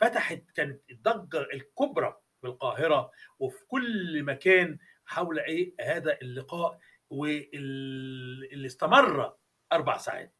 فتحت 0.00 0.42
كانت 0.54 0.90
الضجة 0.90 1.40
الكبرى 1.40 2.20
في 2.46 2.52
القاهرة 2.52 3.10
وفي 3.38 3.64
كل 3.66 4.22
مكان 4.22 4.78
حول 5.06 5.38
إيه 5.38 5.74
هذا 5.80 6.18
اللقاء 6.22 6.78
واللي 7.10 8.66
استمر 8.66 9.34
أربع 9.72 9.96
ساعات. 9.96 10.34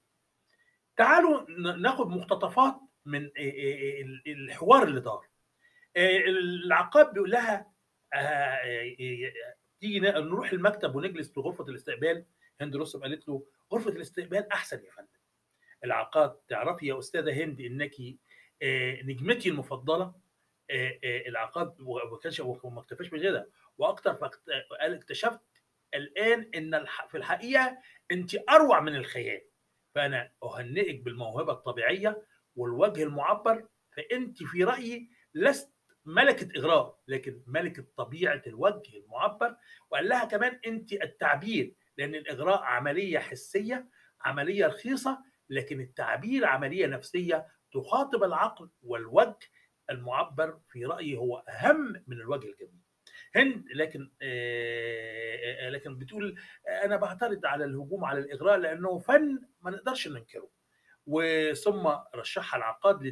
تعالوا 0.96 1.50
ناخد 1.76 2.08
مقتطفات 2.08 2.74
من 3.04 3.30
الحوار 4.26 4.82
اللي 4.82 5.00
دار. 5.00 5.26
العقاب 5.96 7.12
بيقول 7.12 7.30
لها 7.30 7.72
تيجي 9.80 10.00
نروح 10.00 10.52
المكتب 10.52 10.96
ونجلس 10.96 11.32
في 11.32 11.40
غرفة 11.40 11.64
الاستقبال 11.64 12.24
هند 12.60 12.76
رستم 12.76 13.00
قالت 13.00 13.28
له 13.28 13.46
غرفة 13.72 13.90
الاستقبال 13.90 14.52
أحسن 14.52 14.84
يا 14.84 14.90
فندم. 14.90 15.08
العقاد 15.84 16.36
تعرفي 16.48 16.86
يا 16.86 16.98
أستاذة 16.98 17.44
هند 17.44 17.60
انك 17.60 17.94
نجمتي 19.04 19.48
المفضلة 19.48 20.14
العقاد 21.28 21.74
وما 21.80 22.18
كانش 22.22 22.40
وما 22.40 22.80
اكتفاش 22.80 23.08
بكده 23.08 23.50
وأكثر 23.78 24.12
قال 24.80 24.94
اكتشفت 24.94 25.40
الآن 25.94 26.50
إن 26.54 26.84
في 27.08 27.16
الحقيقة 27.16 27.78
انت 28.12 28.36
أروع 28.50 28.80
من 28.80 28.96
الخيال. 28.96 29.42
فأنا 29.94 30.32
أهنئك 30.42 31.00
بالموهبة 31.00 31.52
الطبيعية 31.52 32.22
والوجه 32.56 33.02
المعبر 33.02 33.68
فانت 33.96 34.42
في 34.42 34.64
رأيي 34.64 35.10
لست 35.34 35.72
ملكة 36.04 36.58
اغراء 36.58 36.98
لكن 37.08 37.42
ملكة 37.46 37.84
طبيعة 37.96 38.42
الوجه 38.46 38.96
المعبر. 38.96 39.56
وقال 39.90 40.08
لها 40.08 40.24
كمان 40.24 40.60
انت 40.66 40.92
التعبير 40.92 41.74
لأن 41.98 42.14
الإغراء 42.14 42.62
عملية 42.62 43.18
حسية 43.18 43.88
عملية 44.20 44.66
رخيصة 44.66 45.18
لكن 45.50 45.80
التعبير 45.80 46.44
عملية 46.44 46.86
نفسية 46.86 47.46
تخاطب 47.72 48.24
العقل 48.24 48.70
والوجه 48.82 49.38
المعبر 49.90 50.58
في 50.68 50.84
رأيي 50.84 51.16
هو 51.16 51.38
أهم 51.38 52.02
من 52.06 52.16
الوجه 52.20 52.46
الجميل. 52.48 52.80
هند 53.36 53.64
لكن 53.74 54.10
آه 54.22 55.68
لكن 55.70 55.98
بتقول 55.98 56.38
أنا 56.84 56.96
بعترض 56.96 57.46
على 57.46 57.64
الهجوم 57.64 58.04
على 58.04 58.18
الإغراء 58.18 58.56
لأنه 58.58 58.98
فن 58.98 59.38
ما 59.60 59.70
نقدرش 59.70 60.08
ننكره. 60.08 60.50
وثم 61.06 61.88
رشحها 62.14 62.58
العقاد 62.58 63.02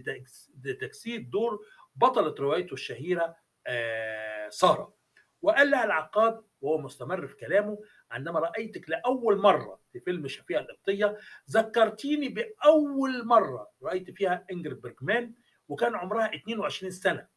لتجسيد 0.64 1.30
دور 1.30 1.66
بطلة 1.96 2.34
روايته 2.38 2.74
الشهيرة 2.74 3.36
آه 3.66 4.48
سارة. 4.48 4.94
وقال 5.42 5.70
لها 5.70 5.84
العقاد 5.84 6.44
وهو 6.60 6.78
مستمر 6.78 7.26
في 7.26 7.36
كلامه 7.36 7.78
عندما 8.10 8.40
رأيتك 8.40 8.90
لأول 8.90 9.38
مرة 9.38 9.80
في 9.92 10.00
فيلم 10.00 10.28
شفيقه 10.28 10.60
القبطية 10.60 11.18
ذكرتيني 11.50 12.28
بأول 12.28 13.26
مرة 13.26 13.70
رأيت 13.82 14.10
فيها 14.10 14.46
إنجريد 14.52 14.80
بيرجمان 14.80 15.34
وكان 15.68 15.94
عمرها 15.94 16.34
22 16.34 16.92
سنة 16.92 17.28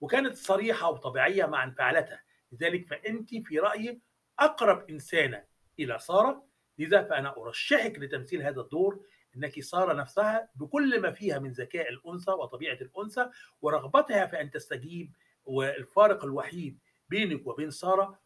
وكانت 0.00 0.36
صريحة 0.36 0.90
وطبيعية 0.90 1.46
مع 1.46 1.64
انفعالاتها. 1.64 2.22
لذلك 2.52 2.86
فأنت 2.86 3.30
في 3.34 3.58
رأيي 3.58 4.00
أقرب 4.38 4.90
إنسانة 4.90 5.44
إلى 5.78 5.98
سارة. 5.98 6.46
لذا 6.78 7.02
فأنا 7.02 7.36
أرشحك 7.36 7.98
لتمثيل 7.98 8.42
هذا 8.42 8.60
الدور 8.60 9.06
إنك 9.36 9.60
سارة 9.60 9.92
نفسها 9.92 10.50
بكل 10.54 11.00
ما 11.00 11.10
فيها 11.10 11.38
من 11.38 11.52
ذكاء 11.52 11.88
الأنثى 11.88 12.30
وطبيعة 12.30 12.74
الأنثى 12.74 13.30
ورغبتها 13.62 14.26
في 14.26 14.40
أن 14.40 14.50
تستجيب 14.50 15.12
والفارق 15.44 16.24
الوحيد 16.24 16.78
بينك 17.08 17.46
وبين 17.46 17.70
سارة 17.70 18.20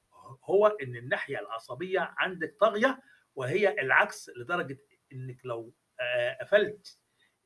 هو 0.45 0.67
إن 0.67 0.97
الناحية 0.97 1.39
العصبية 1.39 2.15
عندك 2.19 2.57
طاغية 2.61 3.03
وهي 3.35 3.81
العكس 3.81 4.31
لدرجة 4.37 4.79
إنك 5.13 5.39
لو 5.45 5.75
قفلت 6.41 6.99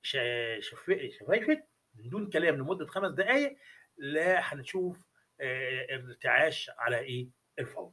شفايفك 0.02 1.68
من 1.94 2.08
دون 2.08 2.30
كلام 2.30 2.54
لمدة 2.56 2.86
خمس 2.86 3.12
دقائق 3.12 3.56
لا 3.96 4.40
هنشوف 4.40 4.98
ارتعاش 5.90 6.70
على 6.78 6.98
إيه؟ 6.98 7.28
الفور. 7.58 7.92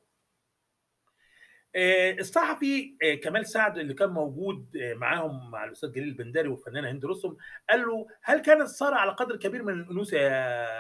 آه، 1.76 2.12
الصحفي 2.12 2.98
آه، 3.04 3.14
كمال 3.16 3.46
سعد 3.48 3.78
اللي 3.78 3.94
كان 3.94 4.10
موجود 4.10 4.78
آه، 4.78 4.94
معاهم 4.94 5.52
مع 5.52 5.64
الأستاذ 5.64 5.92
جليل 5.92 6.08
البنداري 6.08 6.48
والفنانه 6.48 6.92
هند 6.92 7.06
رستم 7.06 7.36
قال 7.70 7.82
له 7.82 8.08
هل 8.22 8.40
كانت 8.42 8.68
ساره 8.68 8.96
على 8.96 9.12
قدر 9.12 9.36
كبير 9.36 9.64
من 9.64 9.74
الأنوثة 9.74 10.18
يا 10.18 10.80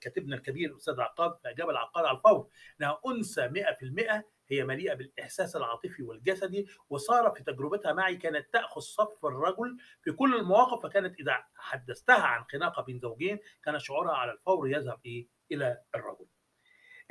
كاتبنا 0.00 0.36
الكبير 0.36 0.70
الاستاذ 0.70 0.94
العقاد 0.94 1.36
فاجاب 1.44 1.70
العقاد 1.70 2.04
على 2.04 2.16
الفور؟ 2.16 2.48
إنها 2.80 3.00
أنثى 3.06 3.48
100% 3.48 4.24
هي 4.50 4.64
مليئة 4.64 4.94
بالإحساس 4.94 5.56
العاطفي 5.56 6.02
والجسدي 6.02 6.66
وساره 6.90 7.30
في 7.34 7.42
تجربتها 7.44 7.92
معي 7.92 8.16
كانت 8.16 8.52
تأخذ 8.52 8.80
صف 8.80 9.24
الرجل 9.26 9.76
في 10.02 10.12
كل 10.12 10.34
المواقف 10.36 10.82
فكانت 10.82 11.20
إذا 11.20 11.44
حدثتها 11.54 12.22
عن 12.22 12.44
خناقة 12.44 12.82
بين 12.82 12.98
زوجين 12.98 13.38
كان 13.64 13.78
شعورها 13.78 14.14
على 14.14 14.32
الفور 14.32 14.68
يذهب 14.68 15.00
إيه 15.06 15.28
إلى 15.52 15.80
الرجل. 15.94 16.26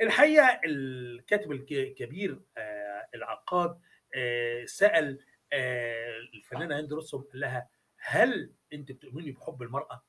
الحقيقة 0.00 0.60
الكاتب 0.64 1.52
الك- 1.52 1.72
الكبير 1.72 2.40
آه، 2.56 3.06
العقاد 3.14 3.80
آه، 4.14 4.64
سأل 4.64 5.18
آه، 5.52 6.16
الفنانة 6.34 6.80
هند 6.80 6.92
رستم 6.92 7.18
قال 7.18 7.40
لها 7.40 7.68
هل 7.98 8.52
أنت 8.72 8.92
بتؤمني 8.92 9.30
بحب 9.30 9.62
المرأة؟ 9.62 10.04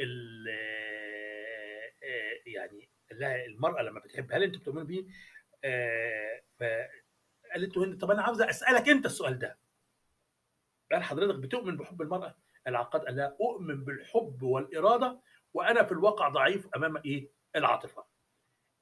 ال- 0.00 0.48
آه، 0.48 1.92
آه، 2.06 2.40
يعني 2.46 2.88
قال 3.10 3.20
لها 3.20 3.44
المرأة 3.44 3.82
لما 3.82 4.00
بتحب 4.00 4.32
هل 4.32 4.42
أنت 4.42 4.56
بتؤمني 4.56 4.84
بيه؟ 4.84 5.04
آه، 5.66 6.42
فقالت 6.58 7.76
له 7.76 7.84
هند 7.84 8.00
طب 8.00 8.10
أنا 8.10 8.22
عاوزه 8.22 8.50
أسألك 8.50 8.88
أنت 8.88 9.06
السؤال 9.06 9.38
ده. 9.38 9.58
قال 10.92 11.02
حضرتك 11.02 11.34
بتؤمن 11.38 11.76
بحب 11.76 12.02
المرأة؟ 12.02 12.38
العقاد 12.66 13.04
قال 13.04 13.16
لها 13.16 13.36
أؤمن 13.40 13.84
بالحب 13.84 14.42
والإرادة 14.42 15.20
وأنا 15.54 15.82
في 15.84 15.92
الواقع 15.92 16.28
ضعيف 16.28 16.68
أمام 16.76 16.96
إيه؟ 16.96 17.30
العاطفة. 17.56 18.06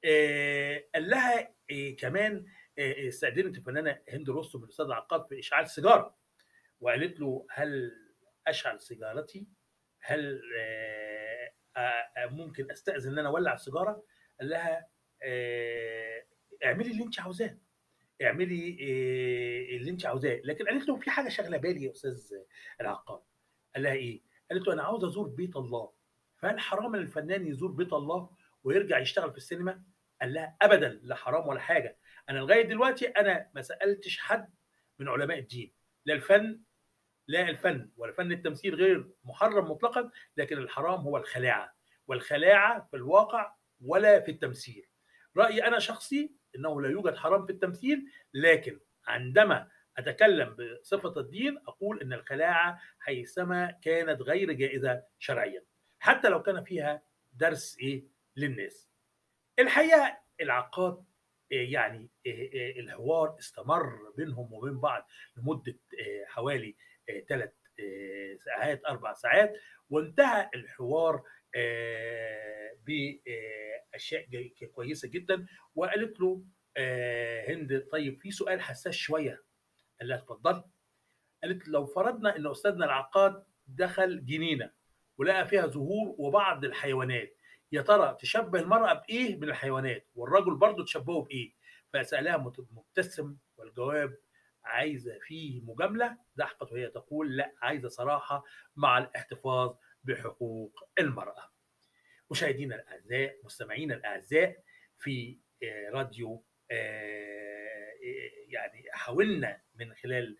آه، 0.05 0.83
قال 0.95 1.09
لها 1.09 1.55
آه، 1.71 1.89
كمان 1.99 2.45
آه، 2.79 3.07
استأذنت 3.07 3.57
الفنانة 3.57 4.01
هند 4.09 4.29
رستم 4.29 4.63
الأستاذ 4.63 4.91
عقاد 4.91 5.27
في 5.27 5.39
إشعال 5.39 5.69
سيجارة 5.69 6.15
وقالت 6.79 7.19
له 7.19 7.45
هل 7.51 7.91
أشعل 8.47 8.81
سيجارتي؟ 8.81 9.47
هل 10.01 10.41
آه، 10.57 12.25
ممكن 12.25 12.71
أستأذن 12.71 13.11
إن 13.11 13.19
أنا 13.19 13.29
أولع 13.29 13.53
السيجارة؟ 13.53 14.03
قال 14.39 14.49
لها 14.49 14.87
اعملي 16.65 16.91
اللي 16.91 17.03
أنت 17.03 17.19
عاوزاه. 17.19 17.57
اعملي 18.21 18.77
آه، 18.81 19.75
اللي 19.77 19.91
أنت 19.91 20.05
عاوزاه. 20.05 20.41
لكن 20.43 20.65
قالت 20.65 20.87
له 20.87 20.95
في 20.95 21.11
حاجة 21.11 21.29
شاغلة 21.29 21.57
بالي 21.57 21.83
يا 21.83 21.91
أستاذ 21.91 22.31
العقاد 22.81 23.21
قال 23.75 23.83
لها 23.83 23.93
إيه؟ 23.93 24.21
قالت 24.51 24.67
له 24.67 24.73
أنا 24.73 24.83
عاوز 24.83 25.03
أزور 25.03 25.27
بيت 25.27 25.55
الله. 25.55 25.91
فهل 26.37 26.59
حرام 26.59 26.95
إن 26.95 27.01
الفنان 27.01 27.47
يزور 27.47 27.71
بيت 27.71 27.93
الله 27.93 28.29
ويرجع 28.63 28.99
يشتغل 28.99 29.31
في 29.31 29.37
السينما؟ 29.37 29.83
قال 30.21 30.33
لها 30.33 30.57
ابدا 30.61 30.99
لا 31.03 31.15
حرام 31.15 31.47
ولا 31.47 31.59
حاجة. 31.59 31.97
أنا 32.29 32.39
لغاية 32.39 32.61
دلوقتي 32.61 33.07
أنا 33.07 33.49
ما 33.55 33.61
سألتش 33.61 34.17
حد 34.17 34.53
من 34.99 35.07
علماء 35.09 35.39
الدين. 35.39 35.73
لا 36.05 36.13
الفن 36.13 36.61
لا 37.27 37.49
الفن 37.49 37.89
ولا 37.97 38.11
فن 38.11 38.31
التمثيل 38.31 38.75
غير 38.75 39.09
محرم 39.23 39.71
مطلقا 39.71 40.11
لكن 40.37 40.57
الحرام 40.57 40.99
هو 40.99 41.17
الخلاعة. 41.17 41.75
والخلاعة 42.07 42.87
في 42.91 42.97
الواقع 42.97 43.55
ولا 43.81 44.19
في 44.19 44.31
التمثيل. 44.31 44.85
رأيي 45.37 45.67
أنا 45.67 45.79
شخصي 45.79 46.35
إنه 46.55 46.81
لا 46.81 46.89
يوجد 46.89 47.15
حرام 47.15 47.45
في 47.45 47.51
التمثيل 47.51 48.05
لكن 48.33 48.79
عندما 49.07 49.67
أتكلم 49.97 50.55
بصفة 50.81 51.19
الدين 51.19 51.57
أقول 51.67 52.01
إن 52.01 52.13
الخلاعة 52.13 52.79
حيثما 52.99 53.71
كانت 53.71 54.21
غير 54.21 54.51
جائزة 54.51 55.03
شرعيا 55.19 55.63
حتى 55.99 56.29
لو 56.29 56.41
كان 56.41 56.63
فيها 56.63 57.01
درس 57.33 57.77
إيه؟ 57.79 58.03
للناس. 58.37 58.89
الحقيقة 59.59 60.17
العقاد 60.41 61.03
يعني 61.51 62.09
الحوار 62.79 63.35
استمر 63.39 64.13
بينهم 64.17 64.53
وبين 64.53 64.79
بعض 64.79 65.07
لمدة 65.37 65.77
حوالي 66.25 66.75
ثلاث 67.29 67.51
ساعات 68.45 68.85
أربع 68.85 69.13
ساعات 69.13 69.53
وانتهى 69.89 70.49
الحوار 70.55 71.23
بأشياء 72.85 74.27
كويسة 74.73 75.07
جدا. 75.07 75.45
وقالت 75.75 76.19
له 76.19 76.43
هند 77.47 77.87
طيب 77.91 78.21
في 78.21 78.31
سؤال 78.31 78.61
حساس 78.61 78.93
شوية. 78.95 79.43
قال 79.99 80.09
لها 80.09 80.17
اتفضلي. 80.17 80.63
قالت 81.43 81.67
لو 81.67 81.85
فرضنا 81.85 82.35
إن 82.35 82.47
أستاذنا 82.47 82.85
العقاد 82.85 83.43
دخل 83.67 84.25
جنينة 84.25 84.71
ولقى 85.17 85.47
فيها 85.47 85.67
زهور 85.67 86.15
وبعض 86.17 86.65
الحيوانات 86.65 87.37
يا 87.71 87.81
ترى 87.81 88.17
تشبه 88.19 88.59
المرأة 88.59 88.93
بإيه 88.93 89.35
من 89.35 89.43
الحيوانات؟ 89.49 90.07
والرجل 90.15 90.55
برضه 90.55 90.83
تشبهه 90.83 91.21
بإيه؟ 91.21 91.53
فسألها 91.93 92.37
مبتسم 92.71 93.37
والجواب 93.57 94.17
عايزة 94.63 95.19
فيه 95.21 95.61
مجاملة. 95.61 96.17
ضحكت 96.37 96.71
وهي 96.71 96.87
تقول 96.87 97.37
لا 97.37 97.53
عايزة 97.61 97.89
صراحة 97.89 98.43
مع 98.75 98.97
الاحتفاظ 98.97 99.75
بحقوق 100.05 100.89
المرأة. 100.99 101.51
مشاهدينا 102.31 102.75
الأعزاء 102.75 103.39
مستمعينا 103.43 103.95
الأعزاء 103.95 104.63
في 104.97 105.37
راديو 105.93 106.43
يعني 108.47 108.85
حاولنا 108.91 109.61
من 109.75 109.93
خلال 109.93 110.37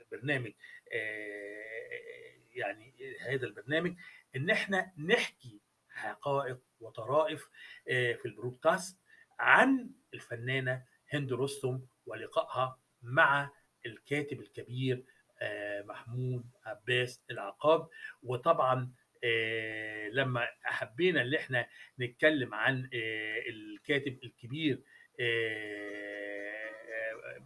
البرنامج 0.00 0.52
يعني 2.54 2.94
هذا 3.20 3.46
البرنامج 3.46 3.94
إن 4.36 4.50
إحنا 4.50 4.92
نحكي 4.98 5.60
حقائق 5.90 6.58
وطرائف 6.80 7.48
في 7.86 8.24
البرودكاست 8.24 8.98
عن 9.38 9.90
الفنانة 10.14 10.84
هند 11.08 11.32
رستم 11.32 11.80
ولقائها 12.06 12.80
مع 13.02 13.50
الكاتب 13.86 14.40
الكبير 14.40 15.04
محمود 15.84 16.44
عباس 16.66 17.22
العقاب. 17.30 17.88
وطبعا 18.22 18.92
لما 20.12 20.48
حبينا 20.62 21.22
إن 21.22 21.34
إحنا 21.34 21.66
نتكلم 22.00 22.54
عن 22.54 22.90
الكاتب 23.48 24.18
الكبير 24.24 24.82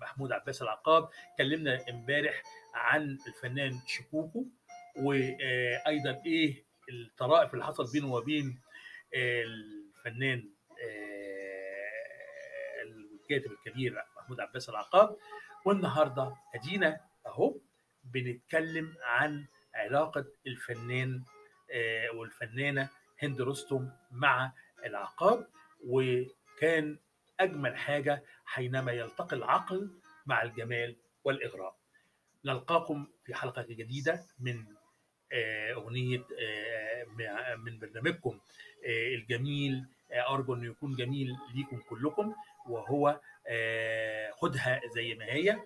محمود 0.01 0.33
عباس 0.33 0.63
العقاب 0.63 1.09
كلمنا 1.39 1.85
امبارح 1.91 2.43
عن 2.75 3.19
الفنان 3.29 3.79
شكوكو. 3.87 4.47
وأيضا 4.97 6.23
إيه 6.27 6.65
الطرائف 6.89 7.55
اللي 7.55 7.65
حصل 7.65 7.93
بينه 7.93 8.15
وبين 8.15 8.61
الفنان 9.15 10.51
الكاتب 12.83 13.53
الكبير 13.53 14.05
محمود 14.17 14.41
عباس 14.41 14.69
العقاب. 14.69 15.17
والنهاردة 15.65 16.37
أدينا 16.55 17.01
أهو. 17.27 17.61
بنتكلم 18.13 18.95
عن 19.03 19.45
علاقة 19.75 20.25
الفنان 20.47 21.23
والفنانة 22.15 22.89
هند 23.23 23.41
رستم 23.41 23.91
مع 24.11 24.53
العقاب 24.85 25.47
وكان 25.85 26.99
أجمل 27.41 27.77
حاجة 27.77 28.23
حينما 28.45 28.93
يلتقي 28.93 29.37
العقل 29.37 29.91
مع 30.27 30.43
الجمال 30.43 30.97
والإغراء. 31.25 31.77
نلقاكم 32.45 33.07
في 33.25 33.35
حلقة 33.35 33.63
جديدة 33.63 34.25
من 34.41 34.65
أغنية 35.75 36.25
من 37.57 37.79
برنامجكم 37.79 38.41
الجميل 38.87 39.85
أرجو 40.13 40.55
انه 40.55 40.67
يكون 40.67 40.97
جميل 40.97 41.37
ليكم 41.55 41.81
كلكم 41.81 42.35
وهو 42.67 43.21
خدها 44.33 44.81
زي 44.95 45.15
ما 45.15 45.25
هي. 45.25 45.59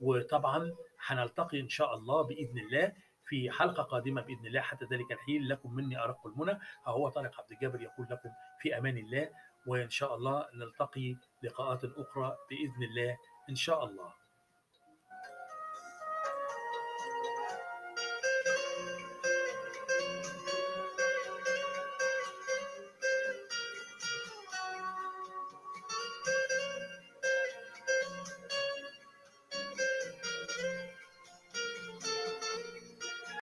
وطبعا 0.00 0.72
هنلتقي 1.06 1.60
إن 1.60 1.68
شاء 1.68 1.94
الله 1.94 2.22
بإذن 2.22 2.58
الله 2.58 2.92
في 3.26 3.50
حلقة 3.50 3.82
قادمة 3.82 4.22
بإذن 4.22 4.46
الله. 4.46 4.60
حتى 4.60 4.84
ذلك 4.84 5.12
الحين 5.12 5.48
لكم 5.48 5.74
مني 5.74 5.98
أرق 6.04 6.26
المنى. 6.26 6.58
هو 6.86 7.08
طارق 7.08 7.40
عبد 7.40 7.52
الجابر 7.52 7.82
يقول 7.82 8.06
لكم 8.10 8.30
في 8.60 8.78
أمان 8.78 8.98
الله 8.98 9.30
وإن 9.66 9.90
شاء 9.90 10.14
الله 10.14 10.46
نلتقي 10.54 11.14
لقاءات 11.42 11.84
أخرى 11.84 12.36
بإذن 12.50 12.82
الله 12.82 13.16
إن 13.50 13.54
شاء 13.54 13.84
الله. 13.84 14.21